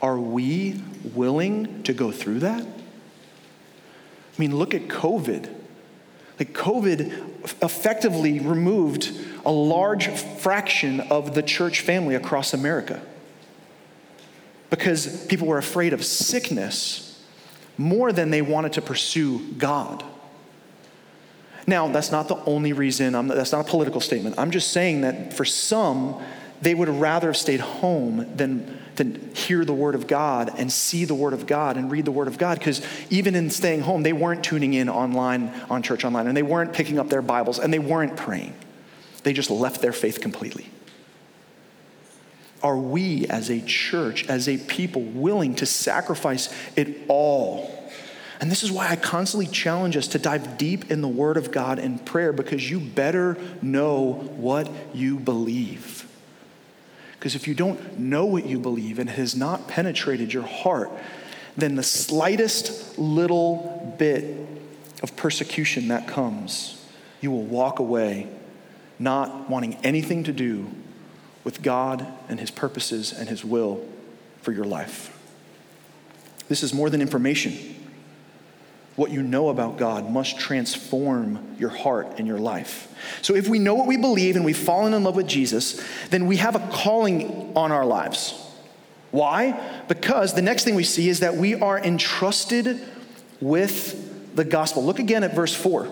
Are 0.00 0.18
we 0.18 0.82
willing 1.14 1.82
to 1.84 1.92
go 1.92 2.10
through 2.10 2.40
that? 2.40 2.62
I 2.62 4.40
mean, 4.40 4.56
look 4.56 4.74
at 4.74 4.88
COVID. 4.88 5.48
Like, 6.38 6.52
COVID 6.52 7.62
effectively 7.62 8.40
removed 8.40 9.12
a 9.44 9.52
large 9.52 10.08
fraction 10.08 11.00
of 11.00 11.34
the 11.34 11.42
church 11.42 11.80
family 11.80 12.14
across 12.14 12.52
America 12.52 13.00
because 14.72 15.26
people 15.26 15.46
were 15.46 15.58
afraid 15.58 15.92
of 15.92 16.02
sickness 16.02 17.22
more 17.76 18.10
than 18.10 18.30
they 18.30 18.40
wanted 18.40 18.72
to 18.72 18.80
pursue 18.80 19.38
God. 19.58 20.02
Now, 21.66 21.88
that's 21.88 22.10
not 22.10 22.26
the 22.26 22.42
only 22.46 22.72
reason, 22.72 23.14
I'm, 23.14 23.28
that's 23.28 23.52
not 23.52 23.68
a 23.68 23.70
political 23.70 24.00
statement. 24.00 24.38
I'm 24.38 24.50
just 24.50 24.72
saying 24.72 25.02
that 25.02 25.34
for 25.34 25.44
some, 25.44 26.18
they 26.62 26.74
would 26.74 26.88
rather 26.88 27.26
have 27.26 27.36
stayed 27.36 27.60
home 27.60 28.26
than, 28.34 28.78
than 28.96 29.34
hear 29.34 29.66
the 29.66 29.74
Word 29.74 29.94
of 29.94 30.06
God 30.06 30.50
and 30.56 30.72
see 30.72 31.04
the 31.04 31.14
Word 31.14 31.34
of 31.34 31.46
God 31.46 31.76
and 31.76 31.90
read 31.90 32.06
the 32.06 32.10
Word 32.10 32.26
of 32.26 32.38
God. 32.38 32.58
Because 32.58 32.80
even 33.10 33.34
in 33.34 33.50
staying 33.50 33.82
home, 33.82 34.02
they 34.02 34.14
weren't 34.14 34.42
tuning 34.42 34.72
in 34.72 34.88
online 34.88 35.52
on 35.68 35.82
church 35.82 36.02
online 36.02 36.28
and 36.28 36.34
they 36.34 36.42
weren't 36.42 36.72
picking 36.72 36.98
up 36.98 37.10
their 37.10 37.20
Bibles 37.20 37.58
and 37.58 37.74
they 37.74 37.78
weren't 37.78 38.16
praying. 38.16 38.54
They 39.22 39.34
just 39.34 39.50
left 39.50 39.82
their 39.82 39.92
faith 39.92 40.22
completely 40.22 40.70
are 42.62 42.76
we 42.76 43.26
as 43.26 43.50
a 43.50 43.60
church, 43.60 44.26
as 44.28 44.48
a 44.48 44.58
people, 44.58 45.02
willing 45.02 45.54
to 45.56 45.66
sacrifice 45.66 46.48
it 46.76 47.02
all? 47.08 47.70
And 48.40 48.50
this 48.50 48.62
is 48.62 48.72
why 48.72 48.88
I 48.88 48.96
constantly 48.96 49.46
challenge 49.46 49.96
us 49.96 50.08
to 50.08 50.18
dive 50.18 50.58
deep 50.58 50.90
in 50.90 51.00
the 51.00 51.08
Word 51.08 51.36
of 51.36 51.52
God 51.52 51.78
in 51.78 51.98
prayer 51.98 52.32
because 52.32 52.68
you 52.68 52.80
better 52.80 53.36
know 53.62 54.14
what 54.36 54.68
you 54.92 55.18
believe. 55.18 56.08
Because 57.12 57.36
if 57.36 57.46
you 57.46 57.54
don't 57.54 58.00
know 58.00 58.26
what 58.26 58.46
you 58.46 58.58
believe 58.58 58.98
and 58.98 59.08
it 59.08 59.12
has 59.12 59.36
not 59.36 59.68
penetrated 59.68 60.32
your 60.32 60.42
heart, 60.42 60.90
then 61.56 61.76
the 61.76 61.84
slightest 61.84 62.98
little 62.98 63.94
bit 63.96 64.44
of 65.04 65.14
persecution 65.14 65.88
that 65.88 66.08
comes, 66.08 66.84
you 67.20 67.30
will 67.30 67.44
walk 67.44 67.78
away 67.78 68.26
not 68.98 69.48
wanting 69.48 69.74
anything 69.84 70.24
to 70.24 70.32
do 70.32 70.68
with 71.44 71.62
God 71.62 72.06
and 72.28 72.38
His 72.38 72.50
purposes 72.50 73.12
and 73.12 73.28
His 73.28 73.44
will 73.44 73.86
for 74.42 74.52
your 74.52 74.64
life. 74.64 75.18
This 76.48 76.62
is 76.62 76.74
more 76.74 76.90
than 76.90 77.00
information. 77.00 77.76
What 78.96 79.10
you 79.10 79.22
know 79.22 79.48
about 79.48 79.78
God 79.78 80.10
must 80.10 80.38
transform 80.38 81.56
your 81.58 81.70
heart 81.70 82.18
and 82.18 82.26
your 82.26 82.38
life. 82.38 82.94
So, 83.22 83.34
if 83.34 83.48
we 83.48 83.58
know 83.58 83.74
what 83.74 83.86
we 83.86 83.96
believe 83.96 84.36
and 84.36 84.44
we've 84.44 84.56
fallen 84.56 84.92
in 84.92 85.02
love 85.02 85.16
with 85.16 85.26
Jesus, 85.26 85.82
then 86.10 86.26
we 86.26 86.36
have 86.36 86.54
a 86.54 86.68
calling 86.70 87.56
on 87.56 87.72
our 87.72 87.86
lives. 87.86 88.34
Why? 89.12 89.82
Because 89.88 90.34
the 90.34 90.42
next 90.42 90.64
thing 90.64 90.74
we 90.74 90.84
see 90.84 91.08
is 91.08 91.20
that 91.20 91.36
we 91.36 91.54
are 91.54 91.78
entrusted 91.78 92.80
with 93.40 94.36
the 94.36 94.44
gospel. 94.44 94.84
Look 94.84 94.98
again 94.98 95.24
at 95.24 95.34
verse 95.34 95.54
4. 95.54 95.88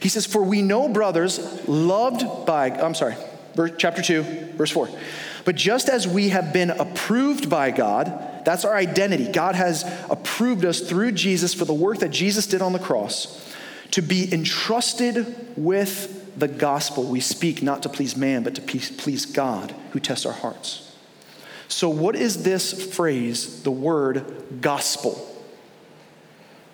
He 0.00 0.08
says, 0.08 0.26
For 0.26 0.42
we 0.42 0.62
know, 0.62 0.88
brothers, 0.88 1.66
loved 1.66 2.46
by, 2.46 2.70
I'm 2.70 2.94
sorry, 2.94 3.16
chapter 3.78 4.02
2, 4.02 4.22
verse 4.56 4.70
4. 4.70 4.88
But 5.44 5.56
just 5.56 5.88
as 5.88 6.08
we 6.08 6.30
have 6.30 6.52
been 6.52 6.70
approved 6.70 7.50
by 7.50 7.70
God 7.70 8.34
That's 8.44 8.64
our 8.64 8.76
identity. 8.76 9.32
God 9.32 9.54
has 9.54 9.84
approved 10.10 10.64
us 10.64 10.80
through 10.80 11.12
Jesus 11.12 11.54
for 11.54 11.64
the 11.64 11.74
work 11.74 11.98
that 11.98 12.10
Jesus 12.10 12.46
did 12.46 12.62
on 12.62 12.72
the 12.72 12.78
cross 12.78 13.40
to 13.92 14.02
be 14.02 14.32
entrusted 14.32 15.52
with 15.56 16.38
the 16.38 16.48
gospel. 16.48 17.04
We 17.04 17.20
speak 17.20 17.62
not 17.62 17.82
to 17.84 17.88
please 17.88 18.16
man, 18.16 18.42
but 18.42 18.54
to 18.56 18.60
please 18.60 19.26
God 19.26 19.74
who 19.92 20.00
tests 20.00 20.26
our 20.26 20.32
hearts. 20.32 20.94
So, 21.68 21.88
what 21.88 22.14
is 22.14 22.42
this 22.42 22.94
phrase, 22.94 23.62
the 23.62 23.70
word 23.70 24.60
gospel? 24.60 25.30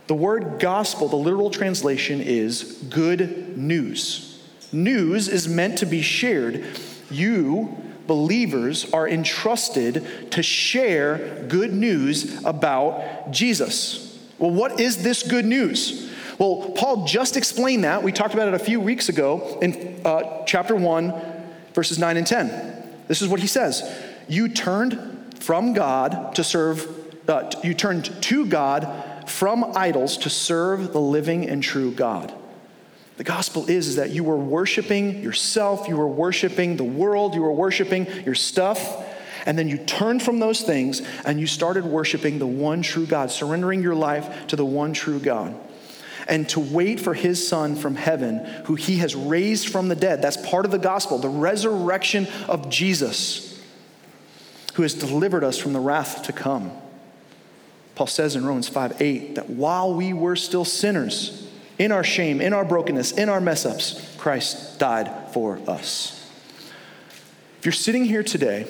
The 0.09 0.15
word 0.15 0.59
gospel, 0.59 1.07
the 1.07 1.17
literal 1.17 1.51
translation 1.51 2.21
is 2.21 2.65
good 2.91 3.57
news. 3.57 4.30
News 4.73 5.29
is 5.29 5.49
meant 5.49 5.79
to 5.79 5.87
be 5.87 6.03
shared. 6.03 6.65
You, 7.11 7.77
believers, 8.07 8.91
are 8.93 9.09
entrusted 9.09 10.31
to 10.33 10.43
share 10.43 11.45
good 11.49 11.73
news 11.73 12.45
about 12.45 13.31
Jesus. 13.31 14.19
Well, 14.39 14.51
what 14.51 14.81
is 14.81 15.03
this 15.03 15.23
good 15.23 15.45
news? 15.45 16.11
Well, 16.39 16.73
Paul 16.75 17.05
just 17.05 17.37
explained 17.37 17.85
that. 17.85 18.03
We 18.03 18.13
talked 18.13 18.33
about 18.33 18.49
it 18.49 18.55
a 18.55 18.59
few 18.59 18.81
weeks 18.81 19.09
ago 19.09 19.59
in 19.61 20.01
uh, 20.05 20.45
chapter 20.47 20.75
1, 20.75 21.13
verses 21.75 21.99
9 21.99 22.17
and 22.17 22.27
10. 22.27 23.05
This 23.09 23.21
is 23.21 23.29
what 23.29 23.41
he 23.41 23.47
says 23.47 23.83
You 24.29 24.49
turned 24.49 25.35
from 25.41 25.75
God 25.75 26.35
to 26.37 26.45
serve, 26.45 26.89
uh, 27.29 27.51
you 27.63 27.75
turned 27.75 28.05
to 28.23 28.47
God 28.47 29.29
from 29.29 29.77
idols 29.77 30.17
to 30.19 30.31
serve 30.31 30.93
the 30.93 31.01
living 31.01 31.49
and 31.49 31.63
true 31.63 31.91
God. 31.93 32.33
The 33.21 33.25
gospel 33.25 33.69
is, 33.69 33.87
is 33.87 33.97
that 33.97 34.13
you 34.13 34.25
were 34.25 34.39
worshiping 34.39 35.23
yourself, 35.23 35.89
you 35.89 35.97
were 35.99 36.09
worshiping 36.09 36.79
the 36.79 36.85
world, 36.85 37.35
you 37.35 37.43
were 37.43 37.53
worshiping 37.53 38.07
your 38.25 38.35
stuff, 38.35 39.05
and 39.45 39.59
then 39.59 39.69
you 39.69 39.77
turned 39.77 40.23
from 40.23 40.39
those 40.39 40.63
things 40.63 41.03
and 41.27 41.39
you 41.39 41.47
started 41.47 41.85
worshiping 41.85 42.39
the 42.39 42.47
one 42.47 42.81
true 42.81 43.05
God, 43.05 43.31
surrendering 43.31 43.83
your 43.83 43.95
life 43.95 44.47
to 44.47 44.57
the 44.57 44.65
one 44.65 44.95
true 44.95 45.21
God. 45.21 45.55
And 46.29 46.49
to 46.49 46.61
wait 46.61 46.99
for 46.99 47.13
his 47.13 47.47
son 47.47 47.77
from 47.77 47.95
heaven, 47.95 48.39
who 48.65 48.75
he 48.75 48.97
has 49.01 49.15
raised 49.15 49.69
from 49.69 49.89
the 49.89 49.97
dead. 49.97 50.23
That's 50.23 50.39
part 50.39 50.65
of 50.65 50.71
the 50.71 50.79
gospel, 50.79 51.19
the 51.19 51.29
resurrection 51.29 52.27
of 52.49 52.71
Jesus, 52.71 53.63
who 54.77 54.83
has 54.83 54.95
delivered 54.95 55.45
us 55.45 55.59
from 55.59 55.75
the 55.75 55.81
wrath 55.81 56.23
to 56.23 56.33
come. 56.33 56.73
Paul 57.97 58.07
says 58.07 58.35
in 58.35 58.47
Romans 58.47 58.71
5 58.71 59.03
8 59.03 59.35
that 59.35 59.51
while 59.51 59.93
we 59.93 60.15
were 60.15 60.37
still 60.37 60.65
sinners, 60.65 61.49
in 61.81 61.93
our 61.93 62.05
shame, 62.05 62.43
in 62.43 62.53
our 62.53 62.65
brokenness, 62.65 63.13
in 63.13 63.31
our 63.31 63.41
mess 63.41 63.65
ups, 63.65 64.15
Christ 64.19 64.79
died 64.79 65.33
for 65.33 65.59
us. 65.67 66.31
If 67.59 67.65
you're 67.65 67.73
sitting 67.73 68.05
here 68.05 68.23
today 68.23 68.67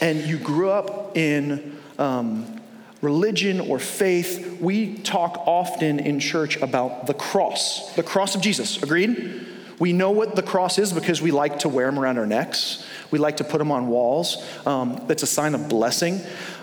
and 0.00 0.18
you 0.18 0.36
grew 0.36 0.70
up 0.70 1.16
in 1.16 1.78
um, 2.00 2.60
religion 3.00 3.60
or 3.60 3.78
faith, 3.78 4.60
we 4.60 4.96
talk 4.96 5.36
often 5.46 6.00
in 6.00 6.18
church 6.18 6.56
about 6.56 7.06
the 7.06 7.14
cross, 7.14 7.94
the 7.94 8.02
cross 8.02 8.34
of 8.34 8.40
Jesus. 8.40 8.82
Agreed? 8.82 9.46
We 9.78 9.92
know 9.92 10.10
what 10.10 10.34
the 10.34 10.42
cross 10.42 10.78
is 10.78 10.92
because 10.92 11.22
we 11.22 11.30
like 11.30 11.60
to 11.60 11.68
wear 11.68 11.86
them 11.86 11.98
around 11.98 12.18
our 12.18 12.26
necks. 12.26 12.84
We 13.12 13.20
like 13.20 13.36
to 13.36 13.44
put 13.44 13.58
them 13.58 13.70
on 13.70 13.86
walls. 13.86 14.44
Um, 14.66 15.06
it's 15.08 15.22
a 15.22 15.28
sign 15.28 15.54
of 15.54 15.68
blessing. 15.68 16.20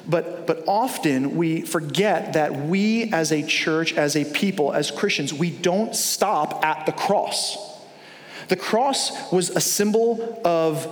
But, 0.07 0.47
but 0.47 0.63
often 0.67 1.35
we 1.35 1.61
forget 1.61 2.33
that 2.33 2.55
we 2.55 3.11
as 3.11 3.31
a 3.31 3.43
church, 3.43 3.93
as 3.93 4.15
a 4.15 4.23
people, 4.23 4.71
as 4.71 4.89
Christians, 4.89 5.33
we 5.33 5.49
don't 5.49 5.93
stop 5.95 6.63
at 6.63 6.85
the 6.85 6.93
cross. 6.93 7.57
The 8.47 8.55
cross 8.55 9.31
was 9.31 9.49
a 9.49 9.59
symbol 9.59 10.41
of, 10.45 10.87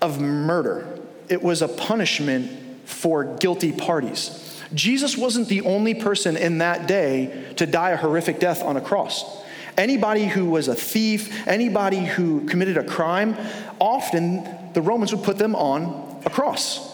of 0.00 0.20
murder, 0.20 0.86
it 1.28 1.42
was 1.42 1.62
a 1.62 1.68
punishment 1.68 2.50
for 2.84 3.24
guilty 3.36 3.72
parties. 3.72 4.38
Jesus 4.74 5.16
wasn't 5.16 5.48
the 5.48 5.62
only 5.62 5.94
person 5.94 6.36
in 6.36 6.58
that 6.58 6.86
day 6.86 7.52
to 7.56 7.66
die 7.66 7.90
a 7.90 7.96
horrific 7.96 8.38
death 8.38 8.62
on 8.62 8.76
a 8.76 8.80
cross. 8.80 9.42
Anybody 9.76 10.26
who 10.26 10.46
was 10.46 10.68
a 10.68 10.74
thief, 10.74 11.46
anybody 11.48 11.98
who 12.04 12.46
committed 12.46 12.76
a 12.76 12.84
crime, 12.84 13.36
often 13.80 14.46
the 14.74 14.82
Romans 14.82 15.14
would 15.14 15.24
put 15.24 15.38
them 15.38 15.54
on 15.54 16.22
a 16.24 16.30
cross. 16.30 16.91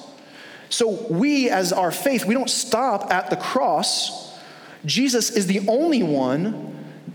So, 0.71 1.07
we, 1.09 1.49
as 1.51 1.73
our 1.73 1.91
faith, 1.91 2.25
we 2.25 2.35
don't 2.35 2.51
stop 2.51 3.11
at 3.11 3.31
the 3.31 3.37
cross. 3.37 4.39
Jesus 4.85 5.31
is 5.31 5.47
the 5.47 5.67
only 5.69 6.03
one 6.03 6.75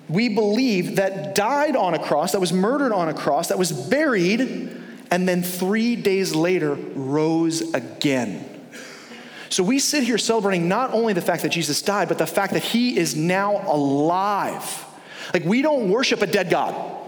we 0.09 0.29
believe 0.29 0.97
that 0.97 1.35
died 1.35 1.75
on 1.75 1.93
a 1.93 1.99
cross, 1.99 2.33
that 2.33 2.39
was 2.39 2.53
murdered 2.53 2.91
on 2.91 3.09
a 3.09 3.13
cross, 3.13 3.47
that 3.47 3.57
was 3.57 3.71
buried, 3.71 4.41
and 5.11 5.27
then 5.27 5.43
three 5.43 5.95
days 5.95 6.35
later 6.35 6.73
rose 6.73 7.73
again. 7.73 8.49
So 9.49 9.63
we 9.63 9.77
sit 9.77 10.03
here 10.03 10.17
celebrating 10.17 10.67
not 10.67 10.93
only 10.93 11.13
the 11.13 11.21
fact 11.21 11.43
that 11.43 11.49
Jesus 11.49 11.81
died, 11.81 12.09
but 12.09 12.17
the 12.17 12.25
fact 12.25 12.53
that 12.53 12.63
he 12.63 12.97
is 12.97 13.15
now 13.15 13.63
alive. 13.71 14.85
Like, 15.31 15.45
we 15.45 15.61
don't 15.61 15.89
worship 15.89 16.23
a 16.23 16.27
dead 16.27 16.49
God. 16.49 17.02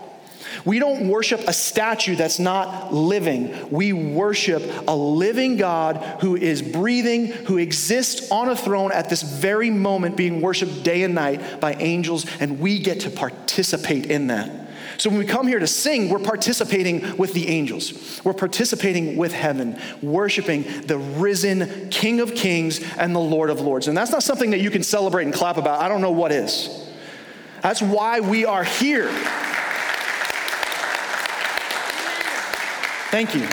We 0.66 0.80
don't 0.80 1.08
worship 1.08 1.42
a 1.48 1.54
statue 1.54 2.16
that's 2.16 2.40
not 2.40 2.92
living. 2.92 3.70
We 3.70 3.94
worship 3.94 4.64
a 4.88 4.96
living 4.96 5.58
God 5.58 5.98
who 6.22 6.36
is 6.36 6.64
breathing, 6.64 7.28
who 7.28 7.58
exists 7.58 8.32
on 8.32 8.50
a 8.50 8.56
throne 8.56 8.92
at 8.92 9.10
this 9.10 9.22
very 9.22 9.70
moment, 9.70 10.18
being 10.18 10.42
worshiped 10.42 10.84
day 10.84 11.04
and 11.04 11.14
night 11.14 11.60
by 11.60 11.76
angels, 11.76 12.26
and 12.40 12.60
we 12.60 12.80
get 12.80 13.02
to 13.02 13.12
participate 13.12 14.08
in 14.08 14.28
that. 14.28 14.66
So 14.98 15.10
when 15.10 15.20
we 15.20 15.26
come 15.26 15.46
here 15.46 15.60
to 15.60 15.68
sing, 15.68 16.10
we're 16.10 16.20
participating 16.20 17.18
with 17.18 17.34
the 17.34 17.50
angels. 17.50 18.22
We're 18.24 18.34
participating 18.34 19.18
with 19.18 19.34
heaven, 19.34 19.80
worshiping 20.02 20.64
the 20.82 20.98
risen 20.98 21.90
King 21.90 22.22
of 22.22 22.34
Kings 22.34 22.80
and 22.98 23.14
the 23.14 23.20
Lord 23.20 23.50
of 23.50 23.60
Lords. 23.62 23.88
And 23.88 23.98
that's 23.98 24.12
not 24.12 24.24
something 24.24 24.52
that 24.52 24.60
you 24.60 24.72
can 24.72 24.84
celebrate 24.84 25.26
and 25.26 25.34
clap 25.34 25.58
about. 25.58 25.82
I 25.82 25.90
don't 25.90 26.02
know 26.02 26.12
what 26.12 26.32
is. 26.32 26.90
That's 27.62 27.82
why 27.82 28.20
we 28.22 28.46
are 28.46 28.64
here. 28.64 29.12
Thank 33.12 33.36
you. 33.36 33.48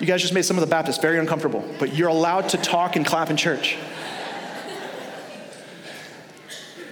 You 0.00 0.06
guys 0.06 0.22
just 0.22 0.34
made 0.34 0.44
some 0.44 0.56
of 0.56 0.60
the 0.60 0.66
Baptists 0.68 0.98
very 0.98 1.18
uncomfortable, 1.18 1.64
but 1.78 1.94
you're 1.94 2.08
allowed 2.08 2.48
to 2.50 2.56
talk 2.56 2.96
and 2.96 3.04
clap 3.04 3.30
in 3.30 3.36
church. 3.36 3.76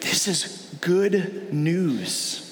This 0.00 0.28
is 0.28 0.74
good 0.80 1.52
news. 1.52 2.42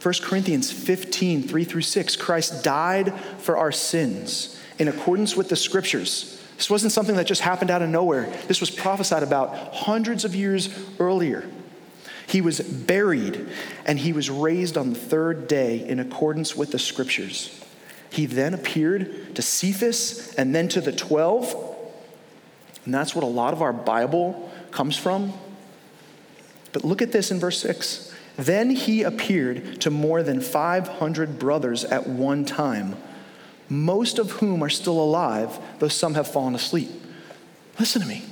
1 0.00 0.14
Corinthians 0.22 0.70
15, 0.70 1.48
3 1.48 1.64
through 1.64 1.82
6. 1.82 2.16
Christ 2.16 2.62
died 2.62 3.18
for 3.38 3.56
our 3.56 3.72
sins 3.72 4.60
in 4.78 4.88
accordance 4.88 5.34
with 5.34 5.48
the 5.48 5.56
scriptures. 5.56 6.42
This 6.56 6.68
wasn't 6.68 6.92
something 6.92 7.16
that 7.16 7.26
just 7.26 7.40
happened 7.40 7.70
out 7.70 7.82
of 7.82 7.88
nowhere. 7.88 8.30
This 8.46 8.60
was 8.60 8.70
prophesied 8.70 9.22
about 9.22 9.74
hundreds 9.74 10.24
of 10.24 10.34
years 10.34 10.68
earlier. 10.98 11.48
He 12.26 12.40
was 12.40 12.60
buried 12.60 13.48
and 13.86 13.98
he 13.98 14.12
was 14.12 14.30
raised 14.30 14.76
on 14.76 14.92
the 14.92 14.98
third 14.98 15.48
day 15.48 15.86
in 15.86 15.98
accordance 15.98 16.54
with 16.54 16.70
the 16.70 16.78
scriptures. 16.78 17.63
He 18.14 18.26
then 18.26 18.54
appeared 18.54 19.34
to 19.34 19.42
Cephas 19.42 20.34
and 20.34 20.54
then 20.54 20.68
to 20.68 20.80
the 20.80 20.92
12. 20.92 21.52
And 22.84 22.94
that's 22.94 23.12
what 23.12 23.24
a 23.24 23.26
lot 23.26 23.52
of 23.52 23.60
our 23.60 23.72
Bible 23.72 24.52
comes 24.70 24.96
from. 24.96 25.32
But 26.72 26.84
look 26.84 27.02
at 27.02 27.10
this 27.10 27.32
in 27.32 27.40
verse 27.40 27.60
6. 27.60 28.14
Then 28.36 28.70
he 28.70 29.02
appeared 29.02 29.80
to 29.80 29.90
more 29.90 30.22
than 30.22 30.40
500 30.40 31.40
brothers 31.40 31.84
at 31.84 32.06
one 32.06 32.44
time, 32.44 32.94
most 33.68 34.20
of 34.20 34.30
whom 34.30 34.62
are 34.62 34.70
still 34.70 35.00
alive, 35.00 35.58
though 35.80 35.88
some 35.88 36.14
have 36.14 36.28
fallen 36.28 36.54
asleep. 36.54 36.90
Listen 37.80 38.00
to 38.00 38.06
me. 38.06 38.22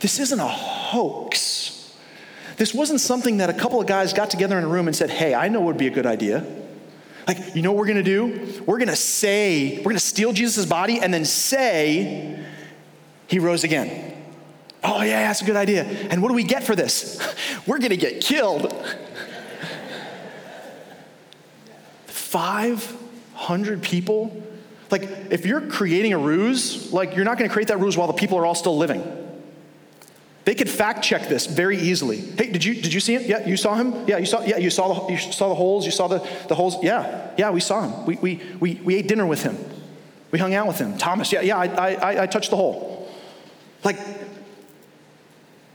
This 0.00 0.18
isn't 0.18 0.40
a 0.40 0.48
hoax. 0.48 1.94
This 2.56 2.72
wasn't 2.72 3.02
something 3.02 3.36
that 3.36 3.50
a 3.50 3.54
couple 3.54 3.82
of 3.82 3.86
guys 3.86 4.14
got 4.14 4.30
together 4.30 4.56
in 4.56 4.64
a 4.64 4.68
room 4.68 4.86
and 4.86 4.96
said, 4.96 5.10
hey, 5.10 5.34
I 5.34 5.48
know 5.48 5.60
would 5.60 5.76
be 5.76 5.88
a 5.88 5.90
good 5.90 6.06
idea. 6.06 6.63
Like, 7.26 7.54
you 7.54 7.62
know 7.62 7.72
what 7.72 7.78
we're 7.78 7.86
gonna 7.86 8.02
do? 8.02 8.62
We're 8.66 8.78
gonna 8.78 8.96
say, 8.96 9.78
we're 9.78 9.92
gonna 9.92 9.98
steal 9.98 10.32
Jesus' 10.32 10.66
body 10.66 11.00
and 11.00 11.12
then 11.12 11.24
say, 11.24 12.44
he 13.26 13.38
rose 13.38 13.64
again. 13.64 14.12
Oh, 14.82 15.02
yeah, 15.02 15.26
that's 15.28 15.40
a 15.40 15.46
good 15.46 15.56
idea. 15.56 15.84
And 15.84 16.22
what 16.22 16.28
do 16.28 16.34
we 16.34 16.42
get 16.42 16.62
for 16.62 16.76
this? 16.76 17.18
We're 17.66 17.78
gonna 17.78 17.96
get 17.96 18.20
killed. 18.20 18.70
500 22.06 23.82
people? 23.82 24.42
Like, 24.90 25.04
if 25.30 25.46
you're 25.46 25.62
creating 25.62 26.12
a 26.12 26.18
ruse, 26.18 26.92
like, 26.92 27.16
you're 27.16 27.24
not 27.24 27.38
gonna 27.38 27.48
create 27.48 27.68
that 27.68 27.80
ruse 27.80 27.96
while 27.96 28.08
the 28.08 28.12
people 28.12 28.36
are 28.36 28.44
all 28.44 28.54
still 28.54 28.76
living. 28.76 29.23
They 30.44 30.54
could 30.54 30.68
fact 30.68 31.02
check 31.02 31.28
this 31.28 31.46
very 31.46 31.78
easily. 31.78 32.18
Hey, 32.18 32.50
did 32.50 32.64
you 32.64 32.74
did 32.74 32.92
you 32.92 33.00
see 33.00 33.14
him? 33.14 33.22
Yeah, 33.24 33.46
you 33.46 33.56
saw 33.56 33.74
him. 33.74 33.94
Yeah, 34.06 34.18
you 34.18 34.26
saw. 34.26 34.42
Yeah, 34.42 34.58
you 34.58 34.68
saw 34.70 35.06
the 35.06 35.12
you 35.12 35.18
saw 35.18 35.48
the 35.48 35.54
holes. 35.54 35.86
You 35.86 35.92
saw 35.92 36.06
the, 36.06 36.18
the 36.48 36.54
holes. 36.54 36.76
Yeah, 36.82 37.30
yeah, 37.38 37.50
we 37.50 37.60
saw 37.60 37.88
him. 37.88 38.04
We, 38.04 38.16
we 38.16 38.42
we 38.60 38.74
we 38.84 38.94
ate 38.96 39.08
dinner 39.08 39.24
with 39.24 39.42
him. 39.42 39.56
We 40.30 40.38
hung 40.38 40.54
out 40.54 40.66
with 40.66 40.78
him. 40.78 40.98
Thomas. 40.98 41.32
Yeah, 41.32 41.40
yeah, 41.40 41.56
I 41.56 41.94
I 41.94 42.22
I 42.22 42.26
touched 42.26 42.50
the 42.50 42.56
hole. 42.56 43.08
Like 43.84 43.96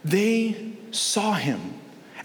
they 0.06 0.74
saw 0.92 1.34
him, 1.34 1.74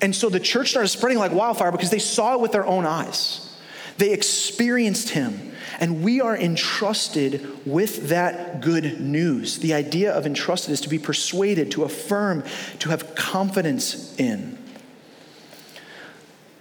and 0.02 0.14
so 0.14 0.28
the 0.28 0.40
church 0.40 0.70
started 0.70 0.88
spreading 0.88 1.18
like 1.18 1.33
wildfire 1.33 1.72
because 1.72 1.90
they 1.90 1.98
saw 1.98 2.35
it 2.35 2.40
with 2.40 2.52
their 2.52 2.66
own 2.66 2.85
eyes. 2.85 3.57
They 3.96 4.12
experienced 4.12 5.11
him. 5.11 5.52
And 5.80 6.02
we 6.02 6.20
are 6.20 6.37
entrusted 6.37 7.66
with 7.66 8.08
that 8.08 8.60
good 8.60 9.00
news. 9.00 9.58
The 9.58 9.74
idea 9.74 10.12
of 10.12 10.26
entrusted 10.26 10.72
is 10.72 10.80
to 10.82 10.88
be 10.88 10.98
persuaded, 10.98 11.70
to 11.72 11.84
affirm, 11.84 12.44
to 12.80 12.90
have 12.90 13.14
confidence 13.14 14.14
in. 14.18 14.58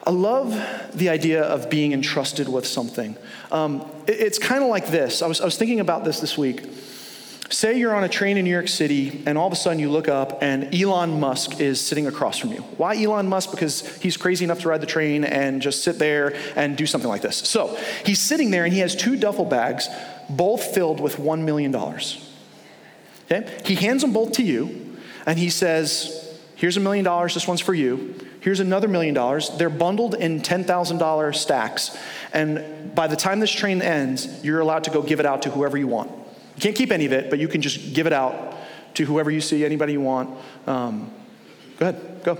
I 0.05 0.11
love 0.11 0.51
the 0.93 1.09
idea 1.09 1.43
of 1.43 1.69
being 1.69 1.93
entrusted 1.93 2.49
with 2.49 2.67
something. 2.67 3.15
Um, 3.51 3.85
it, 4.05 4.19
it's 4.19 4.37
kind 4.37 4.61
of 4.63 4.69
like 4.69 4.87
this. 4.87 5.21
I 5.21 5.27
was, 5.27 5.39
I 5.39 5.45
was 5.45 5.57
thinking 5.57 5.79
about 5.79 6.03
this 6.03 6.19
this 6.19 6.37
week. 6.37 6.61
Say 7.53 7.77
you're 7.77 7.93
on 7.93 8.03
a 8.03 8.09
train 8.09 8.37
in 8.37 8.45
New 8.45 8.51
York 8.51 8.67
City, 8.67 9.21
and 9.27 9.37
all 9.37 9.45
of 9.45 9.53
a 9.53 9.55
sudden 9.55 9.77
you 9.77 9.91
look 9.91 10.07
up, 10.07 10.41
and 10.41 10.73
Elon 10.73 11.19
Musk 11.19 11.59
is 11.59 11.79
sitting 11.79 12.07
across 12.07 12.39
from 12.39 12.51
you. 12.51 12.61
Why 12.77 12.99
Elon 12.99 13.29
Musk? 13.29 13.51
Because 13.51 13.95
he's 13.97 14.17
crazy 14.17 14.43
enough 14.43 14.61
to 14.61 14.69
ride 14.69 14.81
the 14.81 14.87
train 14.87 15.23
and 15.23 15.61
just 15.61 15.83
sit 15.83 15.99
there 15.99 16.35
and 16.55 16.75
do 16.75 16.87
something 16.87 17.07
like 17.07 17.21
this. 17.21 17.37
So 17.37 17.77
he's 18.03 18.19
sitting 18.19 18.49
there, 18.49 18.65
and 18.65 18.73
he 18.73 18.79
has 18.79 18.95
two 18.95 19.15
duffel 19.15 19.45
bags, 19.45 19.87
both 20.31 20.73
filled 20.73 20.99
with 20.99 21.17
$1 21.17 21.43
million. 21.43 21.75
Okay? 21.75 23.61
He 23.63 23.75
hands 23.75 24.01
them 24.01 24.13
both 24.13 24.31
to 24.33 24.43
you, 24.43 24.97
and 25.27 25.37
he 25.37 25.51
says, 25.51 26.35
Here's 26.55 26.77
a 26.77 26.79
million 26.79 27.05
dollars, 27.05 27.35
this 27.35 27.47
one's 27.47 27.61
for 27.61 27.75
you. 27.75 28.15
Here's 28.39 28.61
another 28.61 28.87
million 28.87 29.13
dollars. 29.13 29.51
They're 29.59 29.69
bundled 29.69 30.15
in 30.15 30.41
$10,000 30.41 31.35
stacks. 31.35 31.95
And 32.33 32.95
by 32.95 33.05
the 33.05 33.15
time 33.15 33.39
this 33.39 33.51
train 33.51 33.83
ends, 33.83 34.43
you're 34.43 34.59
allowed 34.59 34.85
to 34.85 34.89
go 34.89 35.03
give 35.03 35.19
it 35.19 35.27
out 35.27 35.43
to 35.43 35.51
whoever 35.51 35.77
you 35.77 35.87
want. 35.87 36.22
You 36.55 36.61
can't 36.61 36.75
keep 36.75 36.91
any 36.91 37.05
of 37.05 37.13
it, 37.13 37.29
but 37.29 37.39
you 37.39 37.47
can 37.47 37.61
just 37.61 37.93
give 37.93 38.07
it 38.07 38.13
out 38.13 38.55
to 38.95 39.05
whoever 39.05 39.31
you 39.31 39.41
see, 39.41 39.65
anybody 39.65 39.93
you 39.93 40.01
want. 40.01 40.29
Um, 40.67 41.11
go 41.77 41.89
ahead, 41.89 42.23
go. 42.23 42.37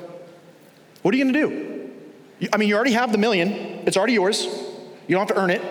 What 1.02 1.14
are 1.14 1.18
you 1.18 1.24
going 1.24 1.34
to 1.34 1.40
do? 1.40 1.92
You, 2.40 2.50
I 2.54 2.58
mean, 2.58 2.70
you 2.70 2.76
already 2.76 2.94
have 2.94 3.12
the 3.12 3.18
million, 3.18 3.52
it's 3.86 3.98
already 3.98 4.14
yours. 4.14 4.46
You 5.08 5.16
don't 5.16 5.28
have 5.28 5.36
to 5.36 5.42
earn 5.42 5.50
it. 5.50 5.62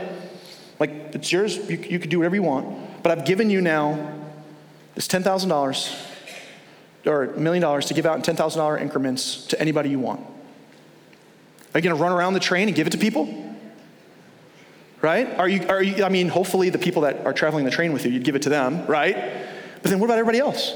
Like, 0.78 0.90
it's 1.14 1.30
yours, 1.30 1.56
you, 1.56 1.76
you 1.78 1.98
could 1.98 2.10
do 2.10 2.18
whatever 2.18 2.34
you 2.34 2.42
want. 2.42 3.02
But 3.02 3.16
I've 3.16 3.24
given 3.24 3.50
you 3.50 3.60
now 3.60 4.20
this 4.94 5.08
$10,000 5.08 6.08
or 7.06 7.24
a 7.24 7.38
million 7.38 7.62
dollars 7.62 7.86
to 7.86 7.94
give 7.94 8.06
out 8.06 8.16
in 8.16 8.36
$10,000 8.36 8.80
increments 8.80 9.46
to 9.46 9.60
anybody 9.60 9.90
you 9.90 9.98
want. 9.98 10.20
Are 11.74 11.78
you 11.78 11.82
going 11.82 11.96
to 11.96 12.02
run 12.02 12.12
around 12.12 12.34
the 12.34 12.40
train 12.40 12.68
and 12.68 12.76
give 12.76 12.86
it 12.86 12.90
to 12.90 12.98
people? 12.98 13.51
Right? 15.02 15.38
Are 15.38 15.48
you, 15.48 15.66
are 15.68 15.82
you, 15.82 16.04
I 16.04 16.08
mean, 16.08 16.28
hopefully 16.28 16.70
the 16.70 16.78
people 16.78 17.02
that 17.02 17.26
are 17.26 17.32
traveling 17.32 17.64
the 17.64 17.70
train 17.70 17.92
with 17.92 18.06
you, 18.06 18.12
you'd 18.12 18.24
give 18.24 18.36
it 18.36 18.42
to 18.42 18.48
them, 18.48 18.86
right? 18.86 19.16
But 19.82 19.90
then 19.90 19.98
what 19.98 20.06
about 20.06 20.18
everybody 20.18 20.38
else? 20.38 20.74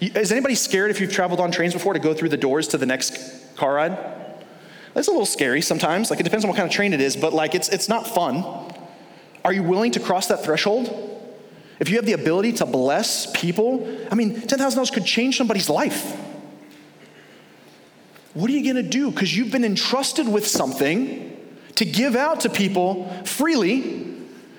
Is 0.00 0.30
anybody 0.30 0.54
scared 0.54 0.90
if 0.90 1.00
you've 1.00 1.12
traveled 1.12 1.40
on 1.40 1.50
trains 1.50 1.72
before 1.72 1.92
to 1.92 1.98
go 1.98 2.14
through 2.14 2.28
the 2.28 2.36
doors 2.36 2.68
to 2.68 2.78
the 2.78 2.86
next 2.86 3.56
car 3.56 3.74
ride? 3.74 3.98
That's 4.94 5.08
a 5.08 5.10
little 5.10 5.26
scary 5.26 5.60
sometimes. 5.62 6.10
Like 6.10 6.20
it 6.20 6.22
depends 6.22 6.44
on 6.44 6.48
what 6.48 6.56
kind 6.56 6.68
of 6.68 6.72
train 6.72 6.92
it 6.94 7.00
is, 7.00 7.16
but 7.16 7.32
like 7.32 7.54
it's, 7.54 7.68
it's 7.68 7.88
not 7.88 8.06
fun. 8.06 8.44
Are 9.44 9.52
you 9.52 9.62
willing 9.62 9.92
to 9.92 10.00
cross 10.00 10.28
that 10.28 10.44
threshold? 10.44 11.12
If 11.80 11.90
you 11.90 11.96
have 11.96 12.06
the 12.06 12.12
ability 12.12 12.54
to 12.54 12.66
bless 12.66 13.30
people, 13.38 13.86
I 14.10 14.14
mean, 14.14 14.36
$10,000 14.36 14.92
could 14.92 15.04
change 15.04 15.36
somebody's 15.36 15.68
life. 15.68 16.16
What 18.32 18.48
are 18.50 18.52
you 18.52 18.64
gonna 18.66 18.88
do? 18.88 19.10
Because 19.10 19.36
you've 19.36 19.50
been 19.50 19.64
entrusted 19.64 20.28
with 20.28 20.46
something 20.46 21.35
to 21.76 21.84
give 21.84 22.16
out 22.16 22.40
to 22.40 22.50
people 22.50 23.08
freely, 23.24 24.14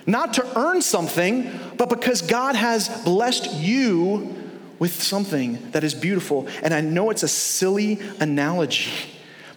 not 0.05 0.33
to 0.35 0.57
earn 0.57 0.81
something, 0.81 1.51
but 1.77 1.89
because 1.89 2.21
God 2.21 2.55
has 2.55 2.87
blessed 3.03 3.53
you 3.53 4.35
with 4.79 5.01
something 5.01 5.71
that 5.71 5.83
is 5.83 5.93
beautiful. 5.93 6.47
And 6.63 6.73
I 6.73 6.81
know 6.81 7.09
it's 7.09 7.23
a 7.23 7.27
silly 7.27 7.99
analogy, 8.19 8.91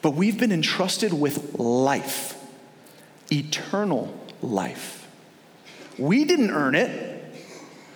but 0.03 0.15
we've 0.15 0.39
been 0.39 0.53
entrusted 0.53 1.13
with 1.13 1.59
life, 1.59 2.37
eternal 3.31 4.13
life. 4.43 5.09
We 5.99 6.25
didn't 6.25 6.51
earn 6.51 6.75
it, 6.75 7.25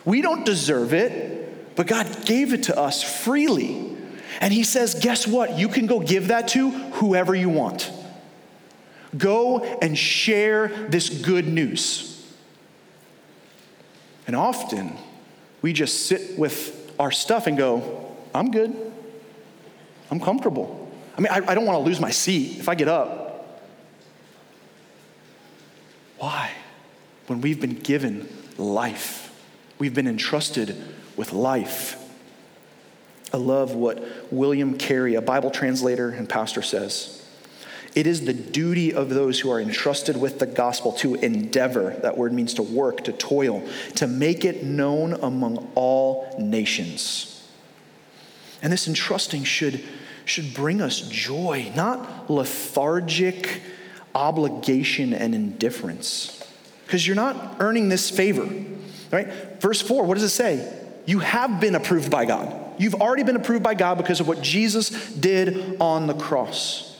we 0.04 0.20
don't 0.20 0.44
deserve 0.44 0.92
it, 0.92 1.76
but 1.76 1.86
God 1.86 2.26
gave 2.26 2.52
it 2.52 2.64
to 2.64 2.78
us 2.78 3.02
freely. 3.02 3.96
And 4.40 4.52
He 4.52 4.64
says, 4.64 4.94
guess 4.94 5.26
what? 5.26 5.58
You 5.58 5.68
can 5.68 5.86
go 5.86 6.00
give 6.00 6.28
that 6.28 6.48
to 6.48 6.70
whoever 6.70 7.34
you 7.34 7.48
want. 7.48 7.90
Go 9.16 9.60
and 9.60 9.96
share 9.96 10.68
this 10.88 11.08
good 11.08 11.46
news. 11.46 12.10
And 14.26 14.34
often 14.34 14.96
we 15.62 15.72
just 15.72 16.06
sit 16.06 16.38
with 16.38 16.92
our 16.98 17.10
stuff 17.10 17.46
and 17.46 17.56
go, 17.56 18.16
I'm 18.34 18.50
good. 18.50 18.74
I'm 20.10 20.20
comfortable. 20.20 20.92
I 21.16 21.20
mean, 21.20 21.30
I, 21.30 21.36
I 21.36 21.54
don't 21.54 21.66
want 21.66 21.78
to 21.78 21.84
lose 21.84 22.00
my 22.00 22.10
seat 22.10 22.58
if 22.58 22.68
I 22.68 22.74
get 22.74 22.88
up. 22.88 23.70
Why? 26.18 26.50
When 27.26 27.40
we've 27.40 27.60
been 27.60 27.78
given 27.78 28.28
life, 28.58 29.32
we've 29.78 29.94
been 29.94 30.08
entrusted 30.08 30.76
with 31.16 31.32
life. 31.32 32.00
I 33.32 33.36
love 33.36 33.74
what 33.74 34.02
William 34.32 34.78
Carey, 34.78 35.14
a 35.16 35.22
Bible 35.22 35.50
translator 35.50 36.10
and 36.10 36.28
pastor, 36.28 36.62
says. 36.62 37.23
It 37.94 38.08
is 38.08 38.24
the 38.24 38.32
duty 38.32 38.92
of 38.92 39.08
those 39.08 39.38
who 39.38 39.50
are 39.50 39.60
entrusted 39.60 40.16
with 40.16 40.40
the 40.40 40.46
gospel 40.46 40.92
to 40.94 41.14
endeavor, 41.14 41.96
that 42.02 42.16
word 42.16 42.32
means 42.32 42.54
to 42.54 42.62
work, 42.62 43.04
to 43.04 43.12
toil, 43.12 43.66
to 43.96 44.08
make 44.08 44.44
it 44.44 44.64
known 44.64 45.12
among 45.12 45.70
all 45.76 46.34
nations. 46.38 47.48
And 48.62 48.72
this 48.72 48.88
entrusting 48.88 49.44
should, 49.44 49.84
should 50.24 50.54
bring 50.54 50.80
us 50.80 51.02
joy, 51.02 51.70
not 51.76 52.28
lethargic 52.28 53.60
obligation 54.14 55.12
and 55.12 55.34
indifference. 55.34 56.42
Because 56.86 57.06
you're 57.06 57.16
not 57.16 57.56
earning 57.60 57.88
this 57.88 58.10
favor, 58.10 58.48
right? 59.12 59.60
Verse 59.60 59.80
4, 59.80 60.04
what 60.04 60.14
does 60.14 60.24
it 60.24 60.30
say? 60.30 60.80
You 61.06 61.20
have 61.20 61.60
been 61.60 61.74
approved 61.74 62.10
by 62.10 62.24
God. 62.24 62.60
You've 62.78 62.94
already 62.96 63.22
been 63.22 63.36
approved 63.36 63.62
by 63.62 63.74
God 63.74 63.98
because 63.98 64.18
of 64.20 64.26
what 64.26 64.42
Jesus 64.42 65.12
did 65.12 65.80
on 65.80 66.06
the 66.06 66.14
cross. 66.14 66.93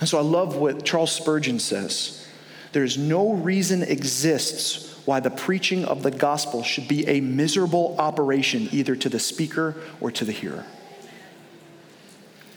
And 0.00 0.08
so 0.08 0.18
I 0.18 0.22
love 0.22 0.56
what 0.56 0.84
Charles 0.84 1.12
Spurgeon 1.12 1.58
says. 1.58 2.26
There's 2.72 2.98
no 2.98 3.32
reason 3.32 3.82
exists 3.82 4.94
why 5.06 5.20
the 5.20 5.30
preaching 5.30 5.84
of 5.84 6.02
the 6.02 6.10
gospel 6.10 6.62
should 6.62 6.88
be 6.88 7.06
a 7.06 7.20
miserable 7.20 7.96
operation 7.98 8.68
either 8.72 8.96
to 8.96 9.08
the 9.08 9.18
speaker 9.18 9.76
or 10.00 10.10
to 10.10 10.24
the 10.24 10.32
hearer. 10.32 10.66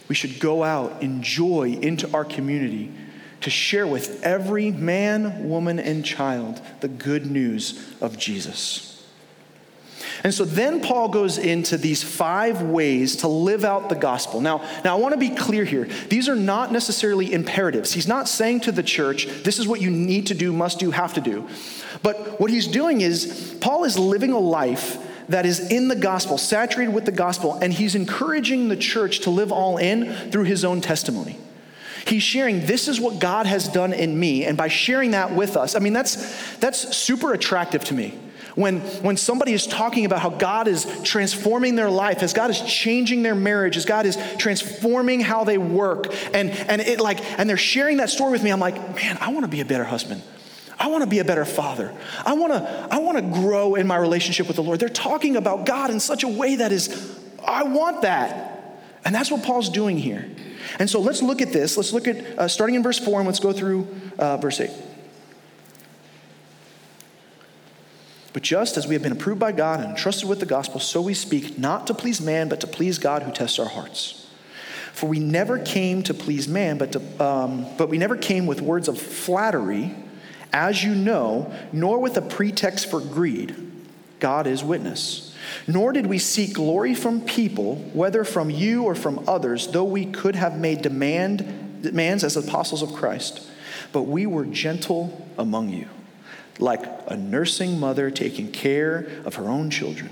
We 0.08 0.16
should 0.16 0.40
go 0.40 0.64
out 0.64 1.02
in 1.04 1.22
joy 1.22 1.78
into 1.82 2.12
our 2.14 2.26
community 2.26 2.92
to 3.42 3.50
share 3.50 3.88
with 3.88 4.24
every 4.24 4.72
man, 4.72 5.48
woman, 5.48 5.80
and 5.80 6.04
child 6.04 6.62
the 6.82 6.88
good 6.88 7.30
news 7.30 7.94
of 8.02 8.18
Jesus. 8.18 8.99
And 10.24 10.34
so 10.34 10.46
then 10.46 10.82
Paul 10.82 11.10
goes 11.10 11.38
into 11.38 11.78
these 11.78 12.04
five 12.04 12.62
ways 12.62 13.18
to 13.18 13.28
live 13.28 13.64
out 13.64 13.90
the 13.90 13.96
gospel. 13.96 14.42
Now, 14.42 14.58
now 14.84 14.98
I 14.98 15.00
want 15.00 15.14
to 15.14 15.20
be 15.20 15.30
clear 15.30 15.66
here. 15.66 15.86
These 16.10 16.30
are 16.30 16.36
not 16.36 16.72
necessarily 16.72 17.34
imperatives. 17.34 17.94
He's 17.94 18.08
not 18.08 18.28
saying 18.28 18.62
to 18.62 18.72
the 18.72 18.84
church, 18.84 19.28
this 19.44 19.60
is 19.60 19.68
what 19.68 19.82
you 19.82 19.90
need 19.90 20.28
to 20.28 20.34
do, 20.34 20.52
must 20.52 20.80
do, 20.80 20.92
have 20.92 21.14
to 21.16 21.22
do. 21.22 21.48
But 22.04 22.40
what 22.40 22.50
he's 22.50 22.68
doing 22.68 23.02
is, 23.02 23.58
Paul 23.62 23.84
is 23.84 23.98
living 23.98 24.32
a 24.32 24.40
life 24.40 24.98
that 25.30 25.46
is 25.46 25.72
in 25.72 25.88
the 25.88 25.96
gospel, 25.96 26.38
saturated 26.38 26.94
with 26.94 27.06
the 27.06 27.12
gospel, 27.12 27.54
and 27.62 27.72
he's 27.72 27.96
encouraging 27.96 28.68
the 28.68 28.78
church 28.78 29.20
to 29.22 29.30
live 29.30 29.52
all 29.52 29.78
in 29.78 30.32
through 30.32 30.46
his 30.46 30.66
own 30.66 30.82
testimony. 30.82 31.38
He's 32.08 32.24
sharing, 32.24 32.66
this 32.66 32.88
is 32.88 33.00
what 33.00 33.20
God 33.20 33.46
has 33.46 33.68
done 33.68 33.94
in 33.94 34.20
me. 34.20 34.46
And 34.46 34.58
by 34.58 34.70
sharing 34.70 35.12
that 35.12 35.32
with 35.32 35.56
us, 35.56 35.76
I 35.76 35.80
mean, 35.80 35.94
that's, 35.94 36.58
that's 36.58 36.98
super 36.98 37.34
attractive 37.34 37.84
to 37.86 37.94
me 37.94 38.18
when, 38.60 38.82
when 39.02 39.16
somebody 39.16 39.54
is 39.54 39.66
talking 39.66 40.04
about 40.04 40.20
how 40.20 40.30
God 40.30 40.68
is 40.68 40.86
transforming 41.04 41.76
their 41.76 41.90
life, 41.90 42.22
as 42.22 42.34
God 42.34 42.50
is 42.50 42.62
changing 42.62 43.24
their 43.24 43.34
marriage, 43.34 43.78
as 43.78 43.86
God 43.86 44.06
is 44.06 44.18
transforming 44.38 45.22
how 45.22 45.46
they 45.46 45.58
work, 45.58 46.14
and, 46.34 46.50
and 46.50 46.82
it 46.82 47.00
like, 47.00 47.24
and 47.40 47.50
they're 47.50 47.56
sharing 47.56 47.98
that 47.98 48.10
story 48.10 48.34
with 48.34 48.44
me, 48.44 48.52
I'm 48.52 48.60
like, 48.60 48.76
man, 48.96 49.18
I 49.22 49.30
want 49.30 49.46
to 49.46 49.48
be 49.48 49.62
a 49.62 49.66
better 49.66 49.86
husband. 49.86 50.22
I 50.78 50.88
want 50.88 51.04
to 51.04 51.10
be 51.10 51.20
a 51.20 51.24
better 51.24 51.46
father. 51.46 51.94
I 52.26 52.34
want 52.34 52.54
to 52.54 52.88
I 52.90 53.00
want 53.00 53.18
to 53.18 53.42
grow 53.42 53.76
in 53.76 53.86
my 53.86 53.98
relationship 53.98 54.48
with 54.48 54.56
the 54.56 54.64
Lord. 54.64 54.80
They're 54.80 54.88
talking 54.88 55.36
about 55.36 55.66
God 55.66 55.90
in 55.90 56.00
such 56.00 56.24
a 56.24 56.28
way 56.28 56.56
that 56.56 56.72
is 56.72 57.20
I 57.46 57.64
want 57.64 58.04
that. 58.04 58.82
And 59.04 59.14
that's 59.14 59.30
what 59.30 59.44
Paul's 59.44 59.70
doing 59.70 59.98
here. 59.98 60.30
And 60.80 60.90
so 60.90 61.02
let's 61.02 61.22
look 61.22 61.42
at 61.42 61.52
this. 61.52 61.76
Let's 61.76 61.92
look 61.92 62.08
at 62.08 62.18
uh, 62.38 62.48
starting 62.48 62.76
in 62.76 62.84
verse 62.84 63.00
4 63.00 63.20
and 63.20 63.28
let's 63.28 63.40
go 63.40 63.52
through 63.52 63.88
uh, 64.18 64.38
verse 64.38 64.62
8. 64.62 64.70
But 68.40 68.46
just 68.46 68.78
as 68.78 68.88
we 68.88 68.96
have 68.96 69.04
been 69.04 69.12
approved 69.12 69.42
by 69.42 69.52
God 69.52 69.82
and 69.82 69.90
entrusted 69.90 70.30
with 70.30 70.40
the 70.40 70.46
gospel, 70.46 70.80
so 70.80 71.02
we 71.02 71.14
speak, 71.14 71.60
not 71.60 71.88
to 71.88 71.94
please 71.94 72.22
man, 72.22 72.48
but 72.48 72.62
to 72.62 72.68
please 72.68 72.98
God 72.98 73.24
who 73.24 73.34
tests 73.34 73.60
our 73.60 73.68
hearts. 73.68 74.30
For 74.94 75.10
we 75.10 75.20
never 75.20 75.60
came 75.60 76.04
to 76.04 76.14
please 76.14 76.48
man, 76.48 76.78
but, 76.78 76.94
to, 76.94 77.22
um, 77.22 77.66
but 77.78 77.90
we 77.90 77.98
never 77.98 78.16
came 78.16 78.48
with 78.48 78.62
words 78.62 78.88
of 78.88 78.98
flattery, 78.98 79.94
as 80.54 80.82
you 80.82 80.96
know, 80.96 81.54
nor 81.74 82.00
with 82.00 82.16
a 82.16 82.22
pretext 82.22 82.90
for 82.90 83.02
greed. 83.02 83.58
God 84.22 84.48
is 84.48 84.64
witness. 84.64 85.36
Nor 85.68 85.92
did 85.92 86.06
we 86.06 86.18
seek 86.18 86.54
glory 86.54 86.96
from 86.96 87.20
people, 87.20 87.76
whether 87.92 88.24
from 88.24 88.50
you 88.50 88.84
or 88.84 88.96
from 88.96 89.22
others, 89.28 89.68
though 89.68 89.84
we 89.84 90.06
could 90.06 90.38
have 90.38 90.58
made 90.58 90.82
demand 90.82 91.82
demands 91.82 92.24
as 92.24 92.38
apostles 92.38 92.84
of 92.84 92.94
Christ, 92.94 93.46
but 93.92 94.04
we 94.04 94.26
were 94.26 94.46
gentle 94.46 95.28
among 95.38 95.72
you, 95.72 95.90
like 96.60 96.84
a 97.08 97.16
nursing 97.16 97.80
mother 97.80 98.12
taking 98.12 98.52
care 98.52 99.10
of 99.26 99.36
her 99.36 99.46
own 99.46 99.70
children. 99.70 100.10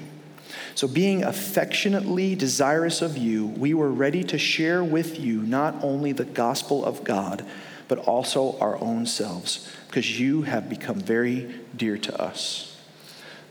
So, 0.76 0.88
being 0.88 1.24
affectionately 1.24 2.36
desirous 2.36 3.02
of 3.02 3.18
you, 3.18 3.48
we 3.48 3.74
were 3.74 3.92
ready 3.92 4.24
to 4.26 4.38
share 4.38 4.84
with 4.84 5.20
you 5.20 5.42
not 5.42 5.84
only 5.84 6.12
the 6.12 6.24
gospel 6.24 6.86
of 6.86 7.04
God, 7.04 7.44
but 7.88 8.00
also 8.00 8.58
our 8.60 8.80
own 8.80 9.06
selves, 9.06 9.72
because 9.88 10.20
you 10.20 10.44
have 10.44 10.70
become 10.70 11.00
very 11.00 11.54
dear 11.76 11.98
to 11.98 12.22
us. 12.22 12.80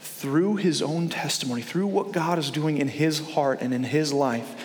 Through 0.00 0.56
his 0.56 0.80
own 0.80 1.08
testimony, 1.08 1.62
through 1.62 1.88
what 1.88 2.12
God 2.12 2.38
is 2.38 2.50
doing 2.50 2.78
in 2.78 2.88
his 2.88 3.32
heart 3.32 3.60
and 3.60 3.74
in 3.74 3.82
his 3.84 4.12
life, 4.12 4.64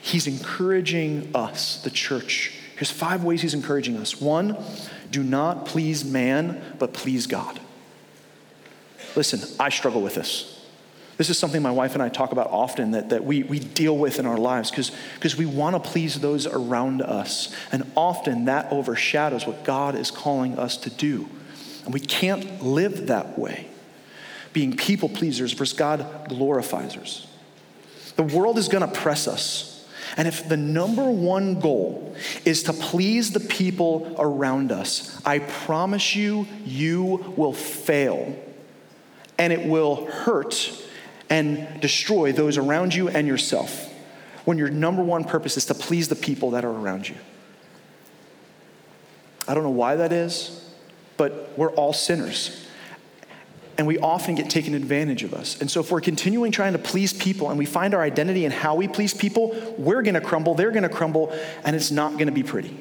he's 0.00 0.26
encouraging 0.26 1.30
us, 1.34 1.82
the 1.82 1.90
church. 1.90 2.54
Here's 2.76 2.90
five 2.90 3.22
ways 3.22 3.42
he's 3.42 3.54
encouraging 3.54 3.96
us. 3.96 4.20
One, 4.20 4.56
do 5.10 5.22
not 5.22 5.66
please 5.66 6.04
man, 6.04 6.76
but 6.78 6.92
please 6.92 7.26
God. 7.26 7.60
Listen, 9.18 9.40
I 9.58 9.70
struggle 9.70 10.00
with 10.00 10.14
this. 10.14 10.62
This 11.16 11.28
is 11.28 11.36
something 11.36 11.60
my 11.60 11.72
wife 11.72 11.94
and 11.94 12.02
I 12.04 12.08
talk 12.08 12.30
about 12.30 12.52
often 12.52 12.92
that, 12.92 13.08
that 13.08 13.24
we, 13.24 13.42
we 13.42 13.58
deal 13.58 13.98
with 13.98 14.20
in 14.20 14.26
our 14.26 14.38
lives 14.38 14.70
because 14.70 15.36
we 15.36 15.44
want 15.44 15.74
to 15.74 15.90
please 15.90 16.20
those 16.20 16.46
around 16.46 17.02
us. 17.02 17.52
And 17.72 17.90
often 17.96 18.44
that 18.44 18.70
overshadows 18.70 19.44
what 19.44 19.64
God 19.64 19.96
is 19.96 20.12
calling 20.12 20.56
us 20.56 20.76
to 20.76 20.90
do. 20.90 21.28
And 21.84 21.92
we 21.92 21.98
can't 21.98 22.62
live 22.62 23.08
that 23.08 23.36
way, 23.36 23.66
being 24.52 24.76
people 24.76 25.08
pleasers 25.08 25.52
versus 25.52 25.76
God 25.76 26.28
glorifiers. 26.28 27.26
The 28.14 28.22
world 28.22 28.56
is 28.56 28.68
going 28.68 28.88
to 28.88 29.00
press 29.00 29.26
us. 29.26 29.84
And 30.16 30.28
if 30.28 30.48
the 30.48 30.56
number 30.56 31.10
one 31.10 31.58
goal 31.58 32.14
is 32.44 32.62
to 32.62 32.72
please 32.72 33.32
the 33.32 33.40
people 33.40 34.14
around 34.16 34.70
us, 34.70 35.20
I 35.26 35.40
promise 35.40 36.14
you, 36.14 36.46
you 36.64 37.34
will 37.36 37.52
fail. 37.52 38.44
And 39.38 39.52
it 39.52 39.64
will 39.66 40.06
hurt 40.06 40.72
and 41.30 41.80
destroy 41.80 42.32
those 42.32 42.58
around 42.58 42.94
you 42.94 43.08
and 43.08 43.26
yourself 43.26 43.92
when 44.44 44.58
your 44.58 44.70
number 44.70 45.02
one 45.02 45.24
purpose 45.24 45.56
is 45.56 45.66
to 45.66 45.74
please 45.74 46.08
the 46.08 46.16
people 46.16 46.52
that 46.52 46.64
are 46.64 46.70
around 46.70 47.08
you. 47.08 47.14
I 49.46 49.54
don't 49.54 49.62
know 49.62 49.70
why 49.70 49.96
that 49.96 50.12
is, 50.12 50.72
but 51.16 51.52
we're 51.56 51.70
all 51.72 51.92
sinners. 51.92 52.66
And 53.76 53.86
we 53.86 53.98
often 53.98 54.34
get 54.34 54.50
taken 54.50 54.74
advantage 54.74 55.22
of 55.22 55.34
us. 55.34 55.60
And 55.60 55.70
so, 55.70 55.80
if 55.80 55.90
we're 55.92 56.00
continuing 56.00 56.50
trying 56.50 56.72
to 56.72 56.78
please 56.78 57.12
people 57.12 57.48
and 57.48 57.58
we 57.58 57.64
find 57.64 57.94
our 57.94 58.02
identity 58.02 58.44
in 58.44 58.50
how 58.50 58.74
we 58.74 58.88
please 58.88 59.14
people, 59.14 59.54
we're 59.78 60.02
gonna 60.02 60.20
crumble, 60.20 60.54
they're 60.54 60.72
gonna 60.72 60.88
crumble, 60.88 61.32
and 61.64 61.76
it's 61.76 61.90
not 61.90 62.18
gonna 62.18 62.32
be 62.32 62.42
pretty. 62.42 62.76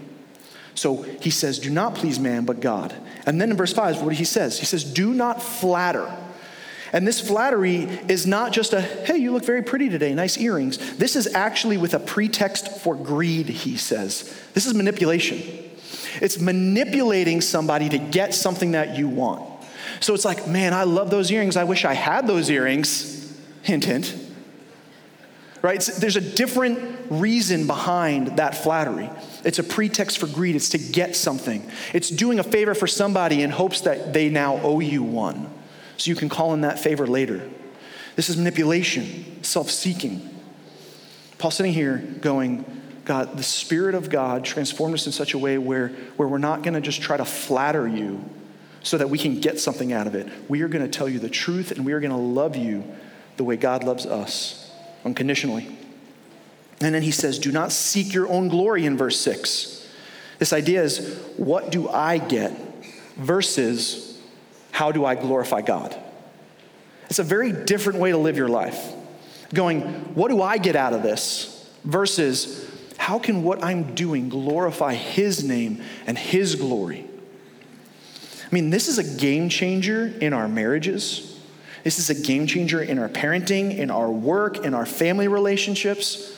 So 0.73 1.03
he 1.03 1.29
says, 1.29 1.59
Do 1.59 1.69
not 1.69 1.95
please 1.95 2.19
man, 2.19 2.45
but 2.45 2.61
God. 2.61 2.95
And 3.25 3.41
then 3.41 3.51
in 3.51 3.57
verse 3.57 3.73
5, 3.73 4.01
what 4.01 4.13
he 4.13 4.23
says? 4.23 4.59
He 4.59 4.65
says, 4.65 4.83
Do 4.83 5.13
not 5.13 5.41
flatter 5.41 6.11
and 6.93 7.07
this 7.07 7.19
flattery 7.19 7.83
is 8.07 8.25
not 8.25 8.51
just 8.51 8.73
a, 8.73 8.81
hey, 8.81 9.17
you 9.17 9.31
look 9.31 9.45
very 9.45 9.61
pretty 9.61 9.89
today, 9.89 10.13
nice 10.13 10.37
earrings. 10.37 10.97
This 10.97 11.15
is 11.15 11.33
actually 11.33 11.77
with 11.77 11.93
a 11.93 11.99
pretext 11.99 12.79
for 12.79 12.95
greed, 12.95 13.49
he 13.49 13.77
says. 13.77 14.33
This 14.53 14.65
is 14.65 14.73
manipulation. 14.73 15.41
It's 16.21 16.39
manipulating 16.39 17.41
somebody 17.41 17.89
to 17.89 17.97
get 17.97 18.33
something 18.33 18.71
that 18.71 18.97
you 18.97 19.07
want. 19.07 19.43
So 19.99 20.13
it's 20.13 20.25
like, 20.25 20.47
man, 20.47 20.73
I 20.73 20.83
love 20.83 21.09
those 21.09 21.31
earrings. 21.31 21.57
I 21.57 21.63
wish 21.63 21.85
I 21.85 21.93
had 21.93 22.27
those 22.27 22.49
earrings. 22.49 23.37
Hint, 23.63 23.85
hint. 23.85 24.15
Right? 25.61 25.81
there's 25.97 26.15
a 26.15 26.21
different 26.21 26.97
reason 27.09 27.67
behind 27.67 28.37
that 28.37 28.55
flattery. 28.55 29.09
It's 29.43 29.59
a 29.59 29.63
pretext 29.63 30.19
for 30.19 30.27
greed, 30.27 30.55
it's 30.55 30.69
to 30.69 30.77
get 30.77 31.15
something. 31.15 31.69
It's 31.93 32.09
doing 32.09 32.39
a 32.39 32.43
favor 32.43 32.73
for 32.73 32.87
somebody 32.87 33.41
in 33.41 33.49
hopes 33.49 33.81
that 33.81 34.13
they 34.13 34.29
now 34.29 34.61
owe 34.61 34.79
you 34.79 35.03
one 35.03 35.51
so 35.97 36.09
you 36.09 36.15
can 36.15 36.29
call 36.29 36.53
in 36.53 36.61
that 36.61 36.79
favor 36.79 37.05
later. 37.05 37.49
This 38.15 38.29
is 38.29 38.37
manipulation, 38.37 39.43
self 39.43 39.69
seeking. 39.69 40.29
Paul's 41.37 41.55
sitting 41.55 41.73
here 41.73 41.97
going, 42.21 42.65
God, 43.05 43.37
the 43.37 43.43
Spirit 43.43 43.95
of 43.95 44.09
God 44.09 44.43
transformed 44.43 44.95
us 44.95 45.05
in 45.05 45.11
such 45.11 45.33
a 45.33 45.37
way 45.37 45.57
where, 45.57 45.89
where 46.17 46.27
we're 46.27 46.39
not 46.39 46.63
going 46.63 46.73
to 46.73 46.81
just 46.81 47.01
try 47.01 47.15
to 47.15 47.25
flatter 47.25 47.87
you 47.87 48.23
so 48.83 48.97
that 48.97 49.09
we 49.09 49.17
can 49.17 49.39
get 49.39 49.59
something 49.59 49.93
out 49.93 50.07
of 50.07 50.15
it. 50.15 50.27
We 50.49 50.61
are 50.61 50.67
going 50.67 50.83
to 50.83 50.89
tell 50.89 51.07
you 51.07 51.19
the 51.19 51.29
truth 51.29 51.71
and 51.71 51.85
we 51.85 51.93
are 51.93 51.99
going 51.99 52.11
to 52.11 52.17
love 52.17 52.55
you 52.55 52.83
the 53.37 53.43
way 53.43 53.55
God 53.55 53.83
loves 53.83 54.05
us, 54.05 54.71
unconditionally. 55.05 55.77
And 56.81 56.93
then 56.93 57.01
he 57.01 57.11
says, 57.11 57.39
Do 57.39 57.51
not 57.51 57.71
seek 57.71 58.13
your 58.13 58.27
own 58.27 58.49
glory 58.49 58.85
in 58.85 58.97
verse 58.97 59.19
6. 59.19 59.87
This 60.39 60.53
idea 60.53 60.83
is, 60.83 61.17
what 61.37 61.71
do 61.71 61.89
I 61.89 62.19
get? 62.19 62.51
Versus, 63.15 64.06
how 64.77 64.91
do 64.91 65.03
I 65.05 65.15
glorify 65.15 65.61
God? 65.61 65.97
It's 67.09 67.17
a 67.17 67.23
very 67.23 67.51
different 67.51 67.97
way 67.97 68.11
to 68.11 68.17
live 68.19 68.37
your 68.37 68.47
life. 68.47 68.93
Going, 69.51 69.81
what 70.13 70.27
do 70.27 70.39
I 70.39 70.59
get 70.59 70.75
out 70.75 70.93
of 70.93 71.01
this? 71.01 71.67
Versus, 71.83 72.69
how 72.95 73.17
can 73.17 73.41
what 73.41 73.63
I'm 73.63 73.95
doing 73.95 74.29
glorify 74.29 74.93
His 74.93 75.43
name 75.43 75.81
and 76.05 76.15
His 76.15 76.53
glory? 76.53 77.07
I 78.45 78.47
mean, 78.51 78.69
this 78.69 78.87
is 78.87 78.99
a 78.99 79.17
game 79.19 79.49
changer 79.49 80.13
in 80.21 80.31
our 80.31 80.47
marriages. 80.47 81.39
This 81.83 81.97
is 81.97 82.11
a 82.11 82.21
game 82.21 82.45
changer 82.45 82.79
in 82.79 82.99
our 82.99 83.09
parenting, 83.09 83.75
in 83.75 83.89
our 83.89 84.11
work, 84.11 84.63
in 84.63 84.75
our 84.75 84.85
family 84.85 85.27
relationships. 85.27 86.37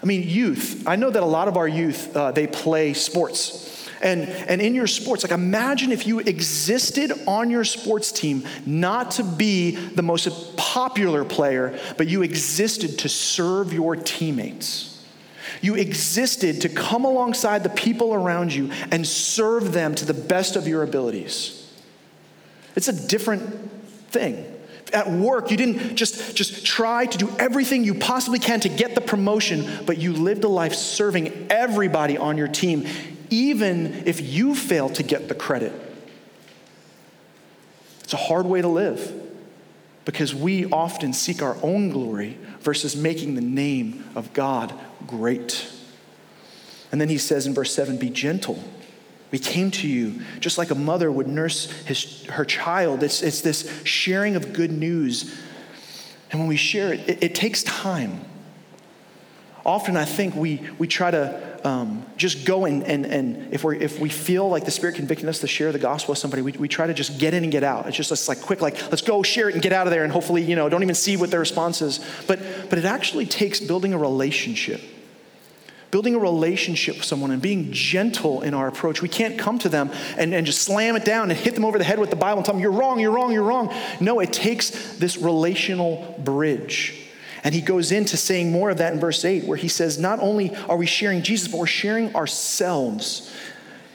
I 0.00 0.06
mean, 0.06 0.28
youth. 0.28 0.86
I 0.86 0.94
know 0.94 1.10
that 1.10 1.24
a 1.24 1.26
lot 1.26 1.48
of 1.48 1.56
our 1.56 1.66
youth, 1.66 2.16
uh, 2.16 2.30
they 2.30 2.46
play 2.46 2.94
sports. 2.94 3.79
And, 4.02 4.22
and 4.22 4.62
in 4.62 4.74
your 4.74 4.86
sports, 4.86 5.22
like 5.22 5.32
imagine 5.32 5.92
if 5.92 6.06
you 6.06 6.20
existed 6.20 7.12
on 7.26 7.50
your 7.50 7.64
sports 7.64 8.10
team 8.12 8.44
not 8.64 9.12
to 9.12 9.24
be 9.24 9.72
the 9.72 10.02
most 10.02 10.56
popular 10.56 11.24
player, 11.24 11.78
but 11.98 12.08
you 12.08 12.22
existed 12.22 12.98
to 13.00 13.08
serve 13.08 13.72
your 13.72 13.96
teammates. 13.96 15.04
You 15.60 15.74
existed 15.74 16.62
to 16.62 16.68
come 16.70 17.04
alongside 17.04 17.62
the 17.62 17.70
people 17.70 18.14
around 18.14 18.54
you 18.54 18.70
and 18.90 19.06
serve 19.06 19.72
them 19.72 19.94
to 19.96 20.06
the 20.06 20.14
best 20.14 20.56
of 20.56 20.66
your 20.66 20.82
abilities. 20.82 21.70
It's 22.76 22.88
a 22.88 23.08
different 23.08 23.70
thing. 24.10 24.46
At 24.94 25.10
work, 25.10 25.50
you 25.50 25.56
didn't 25.56 25.96
just, 25.96 26.34
just 26.34 26.64
try 26.64 27.06
to 27.06 27.18
do 27.18 27.28
everything 27.38 27.84
you 27.84 27.94
possibly 27.94 28.38
can 28.38 28.60
to 28.60 28.68
get 28.68 28.94
the 28.94 29.00
promotion, 29.00 29.84
but 29.84 29.98
you 29.98 30.12
lived 30.12 30.42
a 30.44 30.48
life 30.48 30.74
serving 30.74 31.48
everybody 31.50 32.16
on 32.16 32.38
your 32.38 32.48
team 32.48 32.86
even 33.30 34.06
if 34.06 34.20
you 34.20 34.54
fail 34.54 34.88
to 34.90 35.02
get 35.02 35.28
the 35.28 35.34
credit. 35.34 35.72
It's 38.02 38.12
a 38.12 38.18
hard 38.18 38.46
way 38.46 38.60
to 38.60 38.68
live 38.68 39.12
because 40.04 40.34
we 40.34 40.66
often 40.66 41.12
seek 41.12 41.42
our 41.42 41.56
own 41.62 41.90
glory 41.90 42.38
versus 42.60 42.96
making 42.96 43.36
the 43.36 43.40
name 43.40 44.04
of 44.14 44.32
God 44.32 44.74
great. 45.06 45.70
And 46.90 47.00
then 47.00 47.08
he 47.08 47.18
says 47.18 47.46
in 47.46 47.54
verse 47.54 47.72
7 47.72 47.96
Be 47.96 48.10
gentle. 48.10 48.62
We 49.30 49.38
came 49.38 49.70
to 49.72 49.86
you 49.86 50.22
just 50.40 50.58
like 50.58 50.72
a 50.72 50.74
mother 50.74 51.10
would 51.12 51.28
nurse 51.28 51.70
his, 51.82 52.24
her 52.26 52.44
child. 52.44 53.04
It's, 53.04 53.22
it's 53.22 53.42
this 53.42 53.80
sharing 53.84 54.34
of 54.34 54.52
good 54.52 54.72
news. 54.72 55.38
And 56.32 56.40
when 56.40 56.48
we 56.48 56.56
share 56.56 56.92
it, 56.92 57.08
it, 57.08 57.22
it 57.22 57.34
takes 57.34 57.62
time. 57.62 58.24
Often 59.64 59.96
I 59.96 60.06
think 60.06 60.34
we, 60.34 60.66
we 60.78 60.86
try 60.86 61.10
to 61.10 61.68
um, 61.68 62.06
just 62.16 62.46
go 62.46 62.64
and, 62.64 62.82
and, 62.84 63.04
and 63.04 63.52
if, 63.52 63.62
we 63.62 63.78
if 63.78 64.00
we 64.00 64.08
feel 64.08 64.48
like 64.48 64.64
the 64.64 64.70
Spirit 64.70 64.96
convicting 64.96 65.28
us 65.28 65.40
to 65.40 65.46
share 65.46 65.70
the 65.72 65.78
gospel 65.78 66.12
with 66.12 66.18
somebody, 66.18 66.42
we, 66.42 66.52
we 66.52 66.68
try 66.68 66.86
to 66.86 66.94
just 66.94 67.18
get 67.18 67.34
in 67.34 67.42
and 67.42 67.52
get 67.52 67.62
out. 67.62 67.86
It's 67.86 67.96
just 67.96 68.10
it's 68.10 68.28
like 68.28 68.40
quick, 68.40 68.62
like, 68.62 68.80
let's 68.90 69.02
go 69.02 69.22
share 69.22 69.48
it 69.48 69.54
and 69.54 69.62
get 69.62 69.72
out 69.72 69.86
of 69.86 69.90
there 69.90 70.02
and 70.02 70.12
hopefully, 70.12 70.42
you 70.42 70.56
know, 70.56 70.68
don't 70.68 70.82
even 70.82 70.94
see 70.94 71.16
what 71.16 71.30
their 71.30 71.40
response 71.40 71.82
is. 71.82 72.00
But, 72.26 72.40
but 72.70 72.78
it 72.78 72.86
actually 72.86 73.26
takes 73.26 73.60
building 73.60 73.92
a 73.92 73.98
relationship. 73.98 74.80
Building 75.90 76.14
a 76.14 76.18
relationship 76.18 76.96
with 76.96 77.04
someone 77.04 77.32
and 77.32 77.42
being 77.42 77.72
gentle 77.72 78.42
in 78.42 78.54
our 78.54 78.68
approach. 78.68 79.02
We 79.02 79.08
can't 79.08 79.38
come 79.38 79.58
to 79.58 79.68
them 79.68 79.90
and, 80.16 80.32
and 80.32 80.46
just 80.46 80.62
slam 80.62 80.96
it 80.96 81.04
down 81.04 81.30
and 81.30 81.38
hit 81.38 81.54
them 81.54 81.64
over 81.64 81.76
the 81.76 81.84
head 81.84 81.98
with 81.98 82.10
the 82.10 82.16
Bible 82.16 82.38
and 82.38 82.46
tell 82.46 82.54
them, 82.54 82.62
you're 82.62 82.70
wrong, 82.70 83.00
you're 83.00 83.10
wrong, 83.10 83.32
you're 83.32 83.42
wrong. 83.42 83.74
No, 83.98 84.20
it 84.20 84.32
takes 84.32 84.96
this 84.98 85.18
relational 85.18 86.14
bridge 86.24 87.09
and 87.42 87.54
he 87.54 87.60
goes 87.60 87.90
into 87.90 88.16
saying 88.16 88.52
more 88.52 88.70
of 88.70 88.78
that 88.78 88.92
in 88.92 89.00
verse 89.00 89.24
8, 89.24 89.44
where 89.44 89.56
he 89.56 89.68
says, 89.68 89.98
Not 89.98 90.20
only 90.20 90.54
are 90.68 90.76
we 90.76 90.86
sharing 90.86 91.22
Jesus, 91.22 91.48
but 91.48 91.58
we're 91.58 91.66
sharing 91.66 92.14
ourselves. 92.14 93.32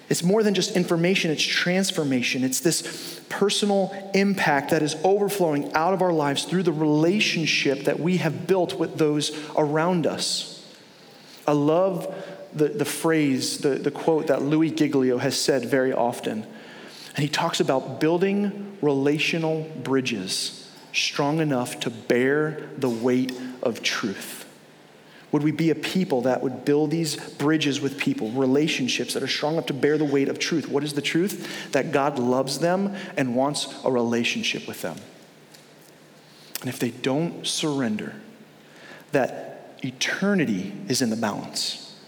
It's 0.09 0.23
more 0.23 0.43
than 0.43 0.53
just 0.53 0.75
information, 0.75 1.31
it's 1.31 1.43
transformation. 1.43 2.43
It's 2.43 2.59
this 2.59 3.21
personal 3.29 3.93
impact 4.13 4.71
that 4.71 4.83
is 4.83 4.95
overflowing 5.03 5.73
out 5.73 5.93
of 5.93 6.01
our 6.01 6.13
lives 6.13 6.45
through 6.45 6.63
the 6.63 6.71
relationship 6.71 7.85
that 7.85 7.99
we 7.99 8.17
have 8.17 8.47
built 8.47 8.75
with 8.75 8.97
those 8.97 9.37
around 9.57 10.05
us. 10.05 10.51
I 11.47 11.53
love 11.53 12.13
the, 12.53 12.69
the 12.69 12.85
phrase, 12.85 13.59
the, 13.59 13.69
the 13.69 13.91
quote 13.91 14.27
that 14.27 14.41
Louis 14.41 14.71
Giglio 14.71 15.17
has 15.17 15.39
said 15.39 15.65
very 15.65 15.93
often. 15.93 16.45
And 17.15 17.23
he 17.23 17.27
talks 17.27 17.59
about 17.59 17.99
building 17.99 18.77
relational 18.81 19.63
bridges 19.83 20.64
strong 20.95 21.39
enough 21.39 21.79
to 21.81 21.89
bear 21.89 22.69
the 22.77 22.89
weight 22.89 23.33
of 23.61 23.83
truth. 23.83 24.45
Would 25.31 25.43
we 25.43 25.51
be 25.51 25.69
a 25.69 25.75
people 25.75 26.21
that 26.21 26.41
would 26.41 26.63
build 26.63 26.91
these 26.91 27.17
bridges 27.17 27.81
with 27.81 27.97
people, 27.97 28.31
relationships 28.31 29.13
that 29.13 29.21
are 29.21 29.27
strong 29.27 29.53
enough 29.53 29.65
to 29.65 29.73
bear 29.73 29.97
the 29.97 30.05
weight 30.05 30.29
of 30.29 30.39
truth? 30.39 30.69
What 30.69 30.83
is 30.83 30.93
the 30.93 31.01
truth? 31.01 31.71
That 31.73 31.91
God 31.91 32.17
loves 32.17 32.59
them 32.59 32.95
and 33.17 33.35
wants 33.35 33.67
a 33.83 33.91
relationship 33.91 34.67
with 34.67 34.81
them. 34.81 34.95
And 36.61 36.69
if 36.69 36.79
they 36.79 36.91
don't 36.91 37.45
surrender, 37.45 38.15
that 39.11 39.77
eternity 39.83 40.73
is 40.87 41.01
in 41.01 41.09
the 41.09 41.17
balance, 41.17 41.99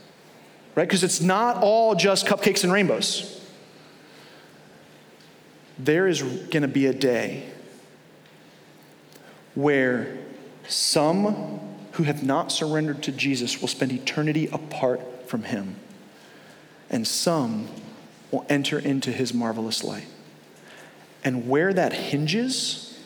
right? 0.76 0.88
Because 0.88 1.04
it's 1.04 1.19
not 1.19 1.58
all 1.58 1.95
just 1.95 2.26
cupcakes 2.26 2.63
and 2.63 2.71
rainbows. 2.71 3.45
There 5.78 6.08
is 6.08 6.21
going 6.21 6.62
to 6.62 6.67
be 6.67 6.86
a 6.86 6.93
day 6.93 7.52
where 9.58 10.15
some 10.67 11.60
who 11.93 12.04
have 12.04 12.22
not 12.22 12.52
surrendered 12.52 13.02
to 13.02 13.12
Jesus 13.12 13.60
will 13.60 13.67
spend 13.67 13.91
eternity 13.91 14.48
apart 14.52 15.28
from 15.28 15.46
him, 15.46 15.76
and 16.91 17.08
some 17.08 17.67
will 18.30 18.46
enter 18.50 18.78
into 18.78 19.12
his 19.12 19.34
marvelous 19.34 19.84
light. 19.84 20.06
And 21.24 21.50
where 21.50 21.74
that 21.74 21.91
hinges 21.91 23.00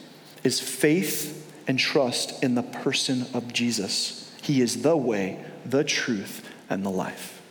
is 0.43 0.59
faith 0.59 1.49
and 1.67 1.79
trust 1.79 2.43
in 2.43 2.55
the 2.55 2.63
person 2.63 3.27
of 3.33 3.53
Jesus. 3.53 4.35
He 4.41 4.59
is 4.59 4.81
the 4.81 4.97
way, 4.97 5.41
the 5.65 5.85
truth, 5.85 6.45
and 6.69 6.85
the 6.85 6.89
life. 6.89 7.41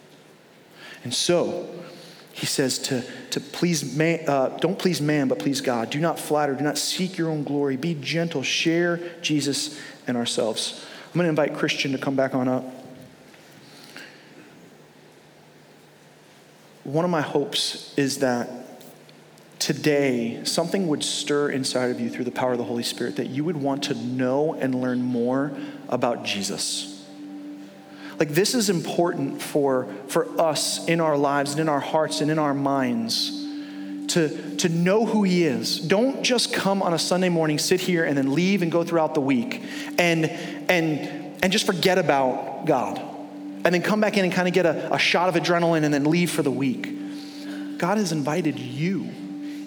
And 1.04 1.14
so, 1.14 1.70
he 2.40 2.46
says 2.46 2.78
to, 2.78 3.04
to 3.32 3.38
please 3.38 3.94
man, 3.94 4.26
uh, 4.26 4.56
don't 4.62 4.78
please 4.78 4.98
man, 4.98 5.28
but 5.28 5.38
please 5.38 5.60
God. 5.60 5.90
Do 5.90 6.00
not 6.00 6.18
flatter, 6.18 6.54
do 6.54 6.64
not 6.64 6.78
seek 6.78 7.18
your 7.18 7.28
own 7.28 7.44
glory. 7.44 7.76
Be 7.76 7.92
gentle, 7.92 8.42
share 8.42 8.98
Jesus 9.20 9.78
and 10.06 10.16
ourselves. 10.16 10.82
I'm 11.08 11.12
going 11.12 11.24
to 11.24 11.28
invite 11.28 11.54
Christian 11.54 11.92
to 11.92 11.98
come 11.98 12.16
back 12.16 12.34
on 12.34 12.48
up. 12.48 12.64
One 16.84 17.04
of 17.04 17.10
my 17.10 17.20
hopes 17.20 17.92
is 17.98 18.20
that 18.20 18.48
today 19.58 20.42
something 20.44 20.88
would 20.88 21.04
stir 21.04 21.50
inside 21.50 21.90
of 21.90 22.00
you 22.00 22.08
through 22.08 22.24
the 22.24 22.30
power 22.30 22.52
of 22.52 22.58
the 22.58 22.64
Holy 22.64 22.82
Spirit 22.82 23.16
that 23.16 23.26
you 23.26 23.44
would 23.44 23.58
want 23.58 23.82
to 23.82 23.94
know 23.94 24.54
and 24.54 24.74
learn 24.74 25.02
more 25.02 25.52
about 25.90 26.24
Jesus. 26.24 26.89
Like, 28.20 28.28
this 28.28 28.54
is 28.54 28.68
important 28.68 29.40
for, 29.40 29.88
for 30.08 30.28
us 30.38 30.86
in 30.86 31.00
our 31.00 31.16
lives 31.16 31.52
and 31.52 31.60
in 31.60 31.70
our 31.70 31.80
hearts 31.80 32.20
and 32.20 32.30
in 32.30 32.38
our 32.38 32.52
minds 32.52 33.30
to, 34.08 34.56
to 34.56 34.68
know 34.68 35.06
who 35.06 35.22
He 35.22 35.44
is. 35.44 35.80
Don't 35.80 36.22
just 36.22 36.52
come 36.52 36.82
on 36.82 36.92
a 36.92 36.98
Sunday 36.98 37.30
morning, 37.30 37.58
sit 37.58 37.80
here, 37.80 38.04
and 38.04 38.18
then 38.18 38.34
leave 38.34 38.60
and 38.60 38.70
go 38.70 38.84
throughout 38.84 39.14
the 39.14 39.22
week 39.22 39.62
and, 39.96 40.26
and, 40.26 41.42
and 41.42 41.50
just 41.50 41.64
forget 41.64 41.96
about 41.96 42.66
God. 42.66 43.00
And 43.64 43.74
then 43.74 43.80
come 43.80 44.02
back 44.02 44.18
in 44.18 44.24
and 44.24 44.32
kind 44.32 44.46
of 44.46 44.52
get 44.52 44.66
a, 44.66 44.94
a 44.94 44.98
shot 44.98 45.34
of 45.34 45.42
adrenaline 45.42 45.84
and 45.84 45.94
then 45.94 46.04
leave 46.04 46.30
for 46.30 46.42
the 46.42 46.50
week. 46.50 47.78
God 47.78 47.96
has 47.96 48.12
invited 48.12 48.58
you 48.58 49.08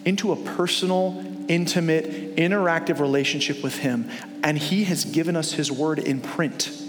into 0.05 0.31
a 0.31 0.35
personal, 0.35 1.25
intimate, 1.47 2.35
interactive 2.35 2.99
relationship 2.99 3.63
with 3.63 3.77
Him, 3.79 4.11
and 4.43 4.59
He 4.59 4.83
has 4.83 5.05
given 5.05 5.35
us 5.35 5.53
His 5.53 5.71
word 5.71 5.97
in 5.97 6.21
print. 6.21 6.82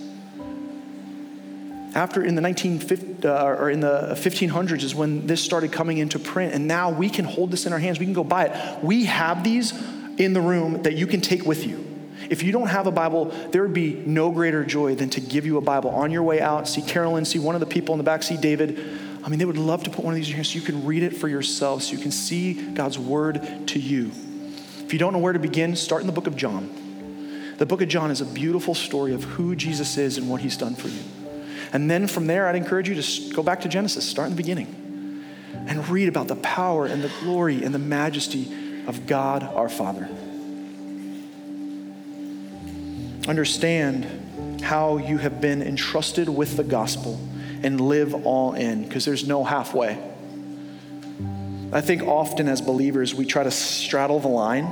After 1.94 2.22
in 2.22 2.34
the 2.34 2.42
1950, 2.42 3.28
uh, 3.28 3.44
or 3.44 3.70
in 3.70 3.80
the 3.80 4.14
1500s 4.16 4.82
is 4.82 4.94
when 4.94 5.26
this 5.26 5.40
started 5.40 5.72
coming 5.72 5.98
into 5.98 6.18
print, 6.18 6.52
and 6.52 6.66
now 6.66 6.90
we 6.90 7.08
can 7.08 7.24
hold 7.24 7.50
this 7.50 7.66
in 7.66 7.72
our 7.72 7.78
hands. 7.78 7.98
We 7.98 8.06
can 8.06 8.14
go 8.14 8.24
buy 8.24 8.46
it. 8.46 8.84
We 8.84 9.04
have 9.04 9.44
these 9.44 9.72
in 10.18 10.32
the 10.32 10.40
room 10.40 10.82
that 10.82 10.94
you 10.94 11.06
can 11.06 11.20
take 11.20 11.44
with 11.44 11.66
you. 11.66 11.84
If 12.30 12.42
you 12.42 12.52
don't 12.52 12.68
have 12.68 12.86
a 12.86 12.90
Bible, 12.90 13.26
there 13.50 13.62
would 13.62 13.74
be 13.74 13.92
no 13.94 14.30
greater 14.30 14.64
joy 14.64 14.94
than 14.94 15.10
to 15.10 15.20
give 15.20 15.46
you 15.46 15.56
a 15.58 15.60
Bible 15.60 15.90
on 15.90 16.10
your 16.10 16.22
way 16.22 16.40
out. 16.40 16.66
See 16.66 16.82
Carolyn, 16.82 17.24
see 17.24 17.38
one 17.38 17.54
of 17.54 17.60
the 17.60 17.66
people 17.66 17.94
in 17.94 17.98
the 17.98 18.04
back, 18.04 18.22
see 18.22 18.36
David 18.36 18.78
I 19.24 19.30
mean, 19.30 19.38
they 19.38 19.46
would 19.46 19.56
love 19.56 19.84
to 19.84 19.90
put 19.90 20.04
one 20.04 20.12
of 20.12 20.16
these 20.16 20.26
in 20.26 20.32
your 20.32 20.36
hands 20.36 20.50
so 20.50 20.58
you 20.58 20.64
can 20.64 20.84
read 20.84 21.02
it 21.02 21.16
for 21.16 21.28
yourself, 21.28 21.82
so 21.82 21.92
you 21.92 21.98
can 21.98 22.10
see 22.10 22.52
God's 22.52 22.98
word 22.98 23.68
to 23.68 23.78
you. 23.78 24.10
If 24.80 24.92
you 24.92 24.98
don't 24.98 25.14
know 25.14 25.18
where 25.18 25.32
to 25.32 25.38
begin, 25.38 25.76
start 25.76 26.02
in 26.02 26.06
the 26.06 26.12
book 26.12 26.26
of 26.26 26.36
John. 26.36 27.54
The 27.56 27.64
book 27.64 27.80
of 27.80 27.88
John 27.88 28.10
is 28.10 28.20
a 28.20 28.26
beautiful 28.26 28.74
story 28.74 29.14
of 29.14 29.24
who 29.24 29.56
Jesus 29.56 29.96
is 29.96 30.18
and 30.18 30.28
what 30.28 30.42
he's 30.42 30.58
done 30.58 30.74
for 30.74 30.88
you. 30.88 31.00
And 31.74 31.90
then 31.90 32.06
from 32.06 32.28
there, 32.28 32.46
I'd 32.46 32.54
encourage 32.54 32.88
you 32.88 33.00
to 33.00 33.34
go 33.34 33.42
back 33.42 33.62
to 33.62 33.68
Genesis, 33.68 34.08
start 34.08 34.26
in 34.26 34.36
the 34.36 34.40
beginning, 34.40 35.24
and 35.66 35.86
read 35.88 36.08
about 36.08 36.28
the 36.28 36.36
power 36.36 36.86
and 36.86 37.02
the 37.02 37.10
glory 37.20 37.64
and 37.64 37.74
the 37.74 37.80
majesty 37.80 38.50
of 38.86 39.08
God 39.08 39.42
our 39.42 39.68
Father. 39.68 40.08
Understand 43.26 44.60
how 44.62 44.98
you 44.98 45.18
have 45.18 45.40
been 45.40 45.62
entrusted 45.62 46.28
with 46.28 46.56
the 46.56 46.62
gospel 46.62 47.18
and 47.64 47.80
live 47.80 48.14
all 48.24 48.52
in 48.52 48.84
because 48.84 49.04
there's 49.04 49.26
no 49.26 49.42
halfway. 49.42 49.98
I 51.72 51.80
think 51.80 52.02
often 52.02 52.46
as 52.46 52.60
believers, 52.60 53.16
we 53.16 53.24
try 53.24 53.42
to 53.42 53.50
straddle 53.50 54.20
the 54.20 54.28
line. 54.28 54.66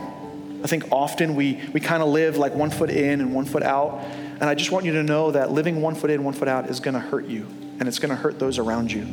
I 0.62 0.68
think 0.68 0.92
often 0.92 1.34
we, 1.34 1.60
we 1.72 1.80
kind 1.80 2.00
of 2.00 2.10
live 2.10 2.36
like 2.36 2.54
one 2.54 2.70
foot 2.70 2.90
in 2.90 3.20
and 3.20 3.34
one 3.34 3.44
foot 3.44 3.64
out. 3.64 4.04
And 4.40 4.44
I 4.44 4.54
just 4.54 4.72
want 4.72 4.84
you 4.84 4.92
to 4.92 5.02
know 5.02 5.30
that 5.30 5.52
living 5.52 5.80
one 5.80 5.94
foot 5.94 6.10
in, 6.10 6.24
one 6.24 6.34
foot 6.34 6.48
out 6.48 6.68
is 6.68 6.80
going 6.80 6.94
to 6.94 7.00
hurt 7.00 7.26
you, 7.26 7.46
and 7.78 7.88
it's 7.88 7.98
going 7.98 8.10
to 8.10 8.16
hurt 8.16 8.38
those 8.38 8.58
around 8.58 8.92
you. 8.92 9.06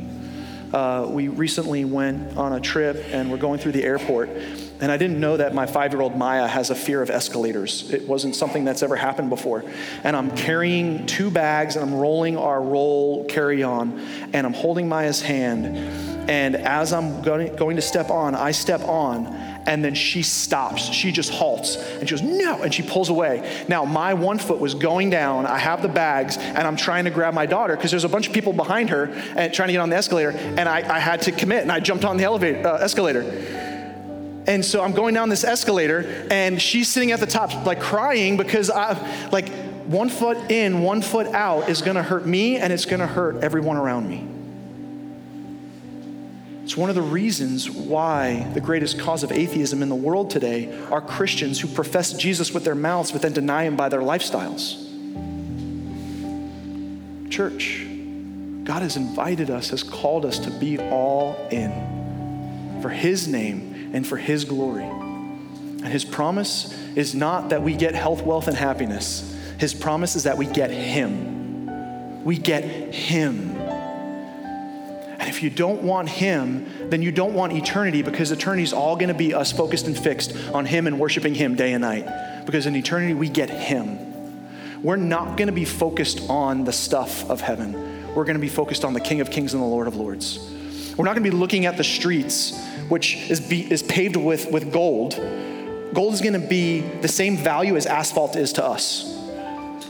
Uh, 0.73 1.07
we 1.09 1.27
recently 1.27 1.83
went 1.83 2.37
on 2.37 2.53
a 2.53 2.59
trip 2.59 3.03
and 3.11 3.31
we're 3.31 3.37
going 3.37 3.57
through 3.59 3.71
the 3.71 3.83
airport, 3.83 4.29
and 4.29 4.91
I 4.91 4.97
didn't 4.97 5.19
know 5.19 5.35
that 5.37 5.53
my 5.53 5.65
five 5.65 5.93
year 5.93 6.01
old 6.01 6.15
Maya 6.15 6.47
has 6.47 6.69
a 6.69 6.75
fear 6.75 7.01
of 7.01 7.09
escalators. 7.09 7.89
It 7.91 8.07
wasn't 8.07 8.35
something 8.35 8.65
that's 8.65 8.83
ever 8.83 8.95
happened 8.95 9.29
before. 9.29 9.63
And 10.03 10.15
I'm 10.15 10.35
carrying 10.37 11.07
two 11.07 11.31
bags 11.31 11.75
and 11.75 11.83
I'm 11.83 11.95
rolling 11.95 12.37
our 12.37 12.61
roll 12.61 13.25
carry 13.25 13.63
on, 13.63 13.99
and 14.31 14.45
I'm 14.45 14.53
holding 14.53 14.87
Maya's 14.87 15.21
hand. 15.21 15.75
And 16.29 16.55
as 16.55 16.93
I'm 16.93 17.23
going, 17.23 17.55
going 17.55 17.75
to 17.77 17.81
step 17.81 18.11
on, 18.11 18.35
I 18.35 18.51
step 18.51 18.81
on, 18.81 19.25
and 19.65 19.83
then 19.83 19.93
she 19.93 20.23
stops. 20.23 20.83
She 20.91 21.11
just 21.11 21.31
halts 21.31 21.75
and 21.77 22.07
she 22.07 22.15
goes, 22.15 22.21
No, 22.21 22.61
and 22.61 22.73
she 22.73 22.83
pulls 22.83 23.09
away. 23.09 23.65
Now, 23.67 23.85
my 23.85 24.13
one 24.13 24.39
foot 24.39 24.59
was 24.59 24.73
going 24.73 25.09
down. 25.09 25.45
I 25.45 25.57
have 25.57 25.81
the 25.81 25.89
bags, 25.89 26.37
and 26.37 26.59
I'm 26.59 26.75
trying 26.75 27.05
to 27.05 27.11
grab 27.11 27.33
my 27.33 27.45
daughter 27.45 27.75
because 27.75 27.91
there's 27.91 28.03
a 28.03 28.09
bunch 28.09 28.27
of 28.27 28.33
people 28.33 28.53
behind 28.53 28.89
her 28.89 29.05
and 29.35 29.53
trying 29.53 29.67
to 29.67 29.73
get 29.73 29.79
on 29.79 29.89
the 29.89 29.95
escalator, 29.95 30.31
and 30.31 30.67
I, 30.67 30.77
I 30.95 30.99
had 30.99 31.21
to 31.23 31.31
commit, 31.31 31.61
and 31.61 31.71
I 31.71 31.79
jumped 31.79 32.05
on 32.05 32.17
the 32.17 32.23
elevator, 32.23 32.67
uh, 32.67 32.77
escalator. 32.77 33.21
And 34.47 34.65
so 34.65 34.81
I'm 34.81 34.93
going 34.93 35.13
down 35.13 35.29
this 35.29 35.43
escalator, 35.43 36.27
and 36.31 36.59
she's 36.61 36.87
sitting 36.87 37.11
at 37.11 37.19
the 37.19 37.27
top, 37.27 37.65
like 37.65 37.79
crying 37.79 38.37
because 38.37 38.69
I, 38.69 39.29
like, 39.29 39.49
one 39.85 40.09
foot 40.09 40.51
in, 40.51 40.81
one 40.81 41.01
foot 41.01 41.27
out 41.27 41.69
is 41.69 41.81
gonna 41.81 42.03
hurt 42.03 42.25
me, 42.25 42.57
and 42.57 42.71
it's 42.71 42.85
gonna 42.85 43.07
hurt 43.07 43.43
everyone 43.43 43.77
around 43.77 44.09
me. 44.09 44.38
It's 46.69 46.77
one 46.77 46.91
of 46.91 46.95
the 46.95 47.01
reasons 47.01 47.67
why 47.67 48.47
the 48.53 48.61
greatest 48.61 48.99
cause 48.99 49.23
of 49.23 49.31
atheism 49.31 49.81
in 49.81 49.89
the 49.89 49.95
world 49.95 50.29
today 50.29 50.71
are 50.91 51.01
Christians 51.01 51.59
who 51.59 51.67
profess 51.67 52.13
Jesus 52.13 52.53
with 52.53 52.63
their 52.63 52.75
mouths 52.75 53.11
but 53.11 53.23
then 53.23 53.33
deny 53.33 53.63
him 53.63 53.75
by 53.75 53.89
their 53.89 54.01
lifestyles. 54.01 54.77
Church, 57.31 57.87
God 58.65 58.83
has 58.83 58.97
invited 58.97 59.49
us, 59.49 59.71
has 59.71 59.81
called 59.81 60.27
us 60.27 60.37
to 60.37 60.51
be 60.51 60.77
all 60.77 61.35
in 61.49 61.71
for 62.83 62.89
his 62.89 63.27
name 63.27 63.89
and 63.91 64.05
for 64.05 64.17
His 64.17 64.45
glory. 64.45 64.83
And 64.83 65.87
His 65.87 66.05
promise 66.05 66.71
is 66.95 67.15
not 67.15 67.49
that 67.49 67.63
we 67.63 67.73
get 67.73 67.95
health, 67.95 68.21
wealth, 68.21 68.47
and 68.47 68.55
happiness. 68.55 69.35
His 69.57 69.73
promise 69.73 70.15
is 70.15 70.25
that 70.25 70.37
we 70.37 70.45
get 70.45 70.69
Him. 70.69 72.23
We 72.23 72.37
get 72.37 72.63
Him. 72.63 73.58
And 75.19 75.29
if 75.29 75.43
you 75.43 75.49
don't 75.49 75.83
want 75.83 76.09
Him, 76.09 76.89
then 76.89 77.01
you 77.01 77.11
don't 77.11 77.33
want 77.33 77.53
eternity 77.53 78.01
because 78.01 78.31
eternity 78.31 78.63
is 78.63 78.73
all 78.73 78.95
going 78.95 79.09
to 79.09 79.13
be 79.13 79.33
us 79.33 79.51
focused 79.51 79.87
and 79.87 79.97
fixed 79.97 80.35
on 80.53 80.65
Him 80.65 80.87
and 80.87 80.99
worshiping 80.99 81.35
Him 81.35 81.55
day 81.55 81.73
and 81.73 81.81
night. 81.81 82.45
Because 82.45 82.65
in 82.65 82.75
eternity, 82.75 83.13
we 83.13 83.29
get 83.29 83.49
Him. 83.49 83.99
We're 84.81 84.95
not 84.95 85.37
going 85.37 85.47
to 85.47 85.53
be 85.53 85.65
focused 85.65 86.29
on 86.29 86.63
the 86.63 86.71
stuff 86.71 87.29
of 87.29 87.41
heaven. 87.41 87.73
We're 88.15 88.23
going 88.23 88.37
to 88.37 88.41
be 88.41 88.49
focused 88.49 88.85
on 88.85 88.93
the 88.93 89.01
King 89.01 89.21
of 89.21 89.29
Kings 89.29 89.53
and 89.53 89.61
the 89.61 89.67
Lord 89.67 89.87
of 89.87 89.95
Lords. 89.95 90.39
We're 90.97 91.05
not 91.05 91.15
going 91.15 91.23
to 91.23 91.31
be 91.31 91.35
looking 91.35 91.65
at 91.65 91.77
the 91.77 91.83
streets 91.83 92.57
which 92.89 93.29
is, 93.29 93.39
be, 93.39 93.71
is 93.71 93.83
paved 93.83 94.15
with, 94.15 94.51
with 94.51 94.73
gold, 94.73 95.15
gold 95.93 96.13
is 96.13 96.21
gonna 96.21 96.39
be 96.39 96.81
the 96.81 97.07
same 97.07 97.37
value 97.37 97.77
as 97.77 97.85
asphalt 97.85 98.35
is 98.35 98.53
to 98.53 98.65
us. 98.65 99.05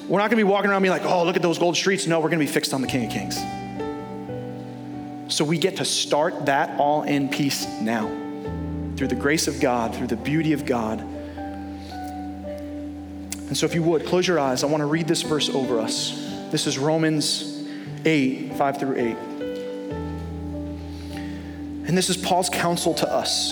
We're 0.07 0.19
not 0.19 0.29
gonna 0.29 0.37
be 0.37 0.43
walking 0.43 0.69
around 0.69 0.81
being 0.81 0.91
like, 0.91 1.06
oh, 1.06 1.23
look 1.23 1.35
at 1.35 1.41
those 1.41 1.58
gold 1.58 1.75
streets. 1.75 2.06
No, 2.06 2.19
we're 2.19 2.29
gonna 2.29 2.39
be 2.39 2.45
fixed 2.45 2.73
on 2.73 2.81
the 2.81 2.87
King 2.87 3.06
of 3.06 3.12
Kings. 3.12 3.39
So 5.30 5.46
we 5.46 5.58
get 5.60 5.77
to 5.77 5.86
start 5.86 6.48
that 6.48 6.80
all 6.80 7.04
in 7.04 7.30
peace 7.30 7.67
now 7.82 8.08
through 8.98 9.08
the 9.08 9.15
grace 9.15 9.48
of 9.48 9.60
God, 9.62 9.96
through 9.96 10.08
the 10.08 10.17
beauty 10.17 10.54
of 10.54 10.65
God. 10.65 11.00
And 13.48 13.56
so, 13.56 13.65
if 13.65 13.73
you 13.73 13.84
would, 13.84 14.06
close 14.06 14.27
your 14.27 14.40
eyes. 14.40 14.63
I 14.63 14.67
want 14.67 14.82
to 14.82 14.86
read 14.86 15.08
this 15.08 15.21
verse 15.21 15.50
over 15.50 15.80
us. 15.80 16.12
This 16.52 16.67
is 16.67 16.77
Romans 16.77 17.67
8, 18.06 18.56
5 18.56 18.80
through 18.80 18.96
8. 18.96 19.17
And 21.88 21.98
this 21.98 22.10
is 22.10 22.17
Paul's 22.17 22.50
counsel 22.50 22.94
to 22.96 23.12
us 23.12 23.52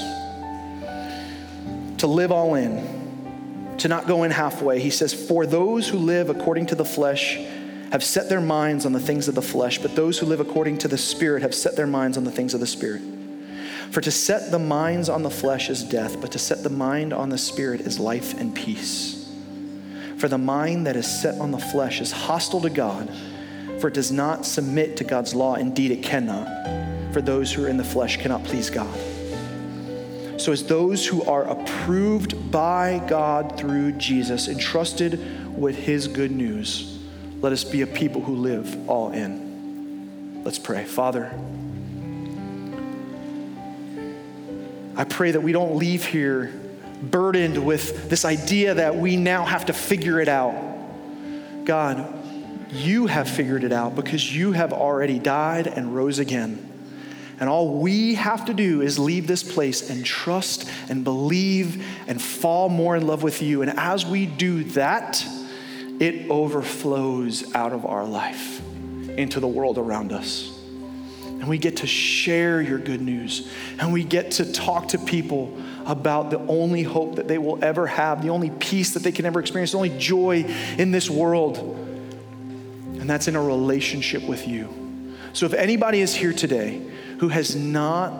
to 1.98 2.08
live 2.08 2.32
all 2.32 2.56
in, 2.56 3.76
to 3.80 3.88
not 3.88 4.08
go 4.08 4.24
in 4.24 4.32
halfway. 4.32 4.80
He 4.80 4.90
says, 4.90 5.14
For 5.14 5.46
those 5.46 5.88
who 5.88 5.98
live 5.98 6.30
according 6.30 6.68
to 6.68 6.76
the 6.76 6.86
flesh 6.86 7.40
have 7.92 8.04
set 8.04 8.30
their 8.30 8.42
minds 8.42 8.86
on 8.86 8.92
the 8.92 9.00
things 9.00 9.28
of 9.28 9.36
the 9.36 9.42
flesh, 9.42 9.80
but 9.80 9.96
those 9.96 10.20
who 10.20 10.26
live 10.26 10.40
according 10.40 10.78
to 10.80 10.88
the 10.88 10.98
Spirit 10.98 11.42
have 11.42 11.56
set 11.56 11.76
their 11.76 11.88
minds 11.88 12.18
on 12.18 12.24
the 12.24 12.32
things 12.32 12.54
of 12.54 12.60
the 12.60 12.68
Spirit. 12.68 13.02
For 13.92 14.02
to 14.02 14.12
set 14.12 14.52
the 14.52 14.60
minds 14.60 15.08
on 15.08 15.24
the 15.24 15.30
flesh 15.30 15.70
is 15.70 15.84
death, 15.84 16.20
but 16.20 16.32
to 16.34 16.40
set 16.40 16.64
the 16.64 16.70
mind 16.70 17.14
on 17.14 17.30
the 17.30 17.38
Spirit 17.38 17.82
is 17.82 18.00
life 18.00 18.40
and 18.40 18.54
peace. 18.54 19.34
For 20.18 20.28
the 20.28 20.38
mind 20.38 20.88
that 20.88 20.96
is 20.96 21.08
set 21.08 21.40
on 21.40 21.52
the 21.52 21.60
flesh 21.60 22.02
is 22.02 22.12
hostile 22.12 22.62
to 22.62 22.70
God, 22.70 23.10
for 23.80 23.88
it 23.88 23.94
does 23.94 24.12
not 24.12 24.46
submit 24.46 24.98
to 24.98 25.04
God's 25.04 25.34
law. 25.34 25.56
Indeed, 25.56 25.92
it 25.92 26.04
cannot. 26.04 26.48
For 27.14 27.22
those 27.22 27.54
who 27.54 27.64
are 27.66 27.70
in 27.70 27.78
the 27.78 27.84
flesh 27.84 28.18
cannot 28.18 28.44
please 28.44 28.70
God. 28.70 28.94
So, 30.40 30.52
as 30.52 30.66
those 30.66 31.06
who 31.06 31.24
are 31.24 31.46
approved 31.46 32.52
by 32.52 33.04
God 33.08 33.58
through 33.58 33.94
Jesus, 33.94 34.48
entrusted 34.48 35.58
with 35.58 35.76
his 35.76 36.08
good 36.08 36.32
news, 36.32 36.97
let 37.40 37.54
us 37.54 37.64
be 37.64 37.82
a 37.82 37.88
people 37.88 38.22
who 38.22 38.36
live 38.36 38.90
all 38.90 39.12
in. 39.12 40.44
Let's 40.44 40.60
pray. 40.60 40.86
Father, 40.86 41.32
I 44.96 45.04
pray 45.04 45.32
that 45.32 45.42
we 45.42 45.52
don't 45.52 45.76
leave 45.76 46.06
here 46.06 46.52
burdened 47.02 47.64
with 47.64 48.10
this 48.10 48.26
idea 48.26 48.74
that 48.74 48.96
we 48.96 49.16
now 49.16 49.46
have 49.46 49.68
to 49.68 49.74
figure 49.74 50.20
it 50.20 50.28
out. 50.28 50.56
God, 51.66 52.14
you 52.72 53.06
have 53.06 53.30
figured 53.30 53.64
it 53.64 53.72
out 53.72 53.96
because 53.96 54.36
you 54.36 54.54
have 54.54 54.74
already 54.74 55.20
died 55.20 55.68
and 55.68 55.96
rose 55.96 56.18
again. 56.18 56.64
And 57.40 57.48
all 57.48 57.80
we 57.80 58.16
have 58.16 58.46
to 58.46 58.54
do 58.54 58.82
is 58.82 58.98
leave 58.98 59.28
this 59.28 59.44
place 59.44 59.92
and 59.92 60.04
trust 60.04 60.68
and 60.90 61.04
believe 61.04 61.86
and 62.08 62.20
fall 62.20 62.68
more 62.68 62.96
in 62.96 63.06
love 63.06 63.22
with 63.22 63.44
you. 63.44 63.62
And 63.62 63.78
as 63.78 64.06
we 64.06 64.26
do 64.26 64.64
that, 64.64 65.24
it 66.00 66.30
overflows 66.30 67.54
out 67.56 67.74
of 67.74 67.86
our 67.86 68.06
life 68.06 68.62
into 69.18 69.40
the 69.40 69.48
world 69.48 69.78
around 69.78 70.14
us. 70.14 70.54
And 71.26 71.48
we 71.48 71.58
get 71.58 71.78
to 71.78 71.88
share 71.88 72.62
your 72.62 72.80
good 72.80 73.02
news. 73.02 73.52
And 73.80 73.94
we 73.94 74.04
get 74.04 74.32
to 74.32 74.52
talk 74.52 74.90
to 74.90 74.98
people 74.98 75.58
about 75.86 76.30
the 76.32 76.40
only 76.40 76.84
hope 76.84 77.16
that 77.16 77.28
they 77.28 77.38
will 77.38 77.64
ever 77.64 77.88
have, 77.88 78.22
the 78.22 78.30
only 78.30 78.50
peace 78.50 78.94
that 78.94 79.04
they 79.04 79.12
can 79.12 79.26
ever 79.26 79.40
experience, 79.40 79.72
the 79.72 79.78
only 79.78 79.98
joy 79.98 80.46
in 80.78 80.92
this 80.92 81.10
world. 81.10 81.58
And 83.00 83.10
that's 83.10 83.28
in 83.28 83.36
a 83.36 83.42
relationship 83.42 84.24
with 84.24 84.48
you. 84.48 85.16
So 85.34 85.46
if 85.46 85.54
anybody 85.54 86.02
is 86.02 86.16
here 86.16 86.34
today 86.34 86.82
who 87.20 87.30
has 87.30 87.56
not 87.56 88.14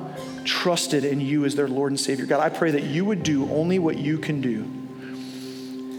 trusted 0.48 1.04
in 1.04 1.20
you 1.20 1.46
as 1.46 1.56
their 1.56 1.68
Lord 1.68 1.92
and 1.92 2.00
Savior. 2.00 2.26
God, 2.26 2.40
I 2.40 2.50
pray 2.50 2.72
that 2.72 2.84
you 2.84 3.06
would 3.06 3.22
do 3.22 3.50
only 3.52 3.80
what 3.80 3.98
you 3.98 4.18
can 4.18 4.42
do 4.42 4.66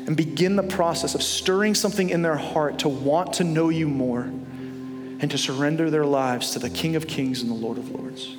and 0.08 0.16
begin 0.16 0.56
the 0.56 0.62
process 0.62 1.14
of 1.14 1.22
stirring 1.22 1.74
something 1.74 2.08
in 2.08 2.22
their 2.22 2.34
heart 2.34 2.78
to 2.78 2.88
want 2.88 3.34
to 3.34 3.44
know 3.44 3.68
you 3.68 3.86
more 3.86 4.22
and 4.22 5.30
to 5.30 5.36
surrender 5.36 5.90
their 5.90 6.06
lives 6.06 6.52
to 6.52 6.58
the 6.58 6.70
King 6.70 6.96
of 6.96 7.06
Kings 7.06 7.42
and 7.42 7.50
the 7.50 7.54
Lord 7.54 7.76
of 7.76 7.90
Lords. 7.90 8.34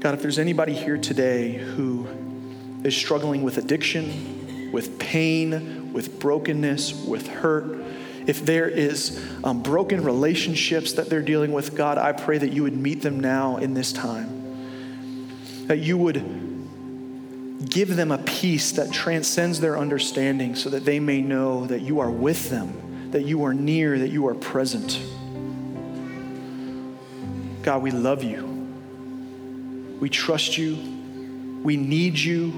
God, 0.00 0.14
if 0.14 0.22
there's 0.22 0.40
anybody 0.40 0.74
here 0.74 0.98
today 0.98 1.52
who 1.52 2.08
is 2.82 2.96
struggling 2.96 3.44
with 3.44 3.58
addiction, 3.58 4.72
with 4.72 4.98
pain, 4.98 5.92
with 5.92 6.18
brokenness, 6.18 7.04
with 7.04 7.28
hurt, 7.28 7.78
if 8.26 8.44
there 8.44 8.68
is 8.68 9.24
um, 9.44 9.62
broken 9.62 10.02
relationships 10.02 10.94
that 10.94 11.08
they're 11.08 11.22
dealing 11.22 11.52
with, 11.52 11.76
God, 11.76 11.96
I 11.96 12.10
pray 12.10 12.38
that 12.38 12.52
you 12.52 12.64
would 12.64 12.76
meet 12.76 13.02
them 13.02 13.20
now 13.20 13.58
in 13.58 13.74
this 13.74 13.92
time. 13.92 15.68
That 15.68 15.78
you 15.78 15.96
would 15.96 16.47
give 17.66 17.96
them 17.96 18.12
a 18.12 18.18
peace 18.18 18.72
that 18.72 18.92
transcends 18.92 19.60
their 19.60 19.76
understanding 19.76 20.54
so 20.54 20.70
that 20.70 20.84
they 20.84 21.00
may 21.00 21.20
know 21.20 21.66
that 21.66 21.80
you 21.80 21.98
are 22.00 22.10
with 22.10 22.50
them, 22.50 23.10
that 23.10 23.24
you 23.24 23.44
are 23.44 23.52
near, 23.52 23.98
that 23.98 24.10
you 24.10 24.28
are 24.28 24.34
present. 24.34 25.00
God, 27.62 27.82
we 27.82 27.90
love 27.90 28.22
you. 28.22 28.46
We 30.00 30.08
trust 30.08 30.56
you. 30.56 30.76
We 31.62 31.76
need 31.76 32.18
you. 32.18 32.52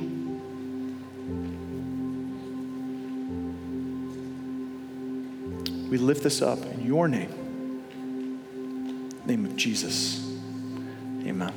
We 5.88 5.96
lift 5.96 6.22
this 6.22 6.42
up 6.42 6.64
in 6.66 6.84
your 6.84 7.08
name. 7.08 7.82
Name 9.24 9.46
of 9.46 9.56
Jesus. 9.56 10.24
Amen. 11.24 11.52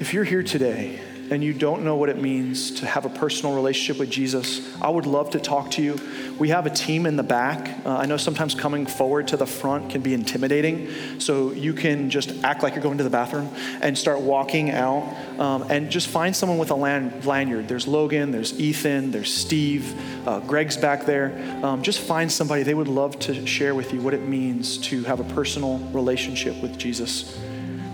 If 0.00 0.12
you're 0.12 0.24
here 0.24 0.42
today 0.42 1.00
and 1.30 1.42
you 1.42 1.52
don't 1.52 1.84
know 1.84 1.96
what 1.96 2.08
it 2.08 2.20
means 2.20 2.70
to 2.72 2.86
have 2.86 3.04
a 3.04 3.08
personal 3.08 3.54
relationship 3.54 3.98
with 3.98 4.10
Jesus, 4.10 4.76
I 4.80 4.88
would 4.88 5.06
love 5.06 5.30
to 5.30 5.40
talk 5.40 5.70
to 5.72 5.82
you. 5.82 5.98
We 6.38 6.48
have 6.50 6.66
a 6.66 6.70
team 6.70 7.06
in 7.06 7.16
the 7.16 7.22
back. 7.22 7.84
Uh, 7.86 7.96
I 7.96 8.06
know 8.06 8.16
sometimes 8.16 8.54
coming 8.54 8.86
forward 8.86 9.28
to 9.28 9.36
the 9.36 9.46
front 9.46 9.90
can 9.90 10.00
be 10.00 10.14
intimidating, 10.14 10.90
so 11.20 11.52
you 11.52 11.72
can 11.72 12.10
just 12.10 12.44
act 12.44 12.62
like 12.62 12.74
you're 12.74 12.82
going 12.82 12.98
to 12.98 13.04
the 13.04 13.10
bathroom 13.10 13.48
and 13.80 13.96
start 13.96 14.20
walking 14.20 14.70
out 14.70 15.04
um, 15.38 15.64
and 15.70 15.90
just 15.90 16.08
find 16.08 16.34
someone 16.34 16.58
with 16.58 16.70
a 16.70 16.74
lanyard. 16.74 17.68
There's 17.68 17.86
Logan, 17.86 18.30
there's 18.30 18.58
Ethan, 18.58 19.10
there's 19.10 19.32
Steve, 19.32 19.94
uh, 20.26 20.40
Greg's 20.40 20.76
back 20.76 21.06
there. 21.06 21.60
Um, 21.64 21.82
just 21.82 22.00
find 22.00 22.30
somebody. 22.30 22.62
They 22.62 22.74
would 22.74 22.88
love 22.88 23.18
to 23.20 23.46
share 23.46 23.74
with 23.74 23.92
you 23.92 24.00
what 24.00 24.14
it 24.14 24.22
means 24.22 24.78
to 24.78 25.02
have 25.04 25.20
a 25.20 25.24
personal 25.34 25.78
relationship 25.92 26.60
with 26.60 26.76
Jesus. 26.78 27.38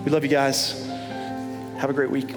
We 0.04 0.10
love 0.10 0.24
you 0.24 0.30
guys. 0.30 0.86
Have 1.76 1.90
a 1.90 1.94
great 1.94 2.10
week. 2.10 2.34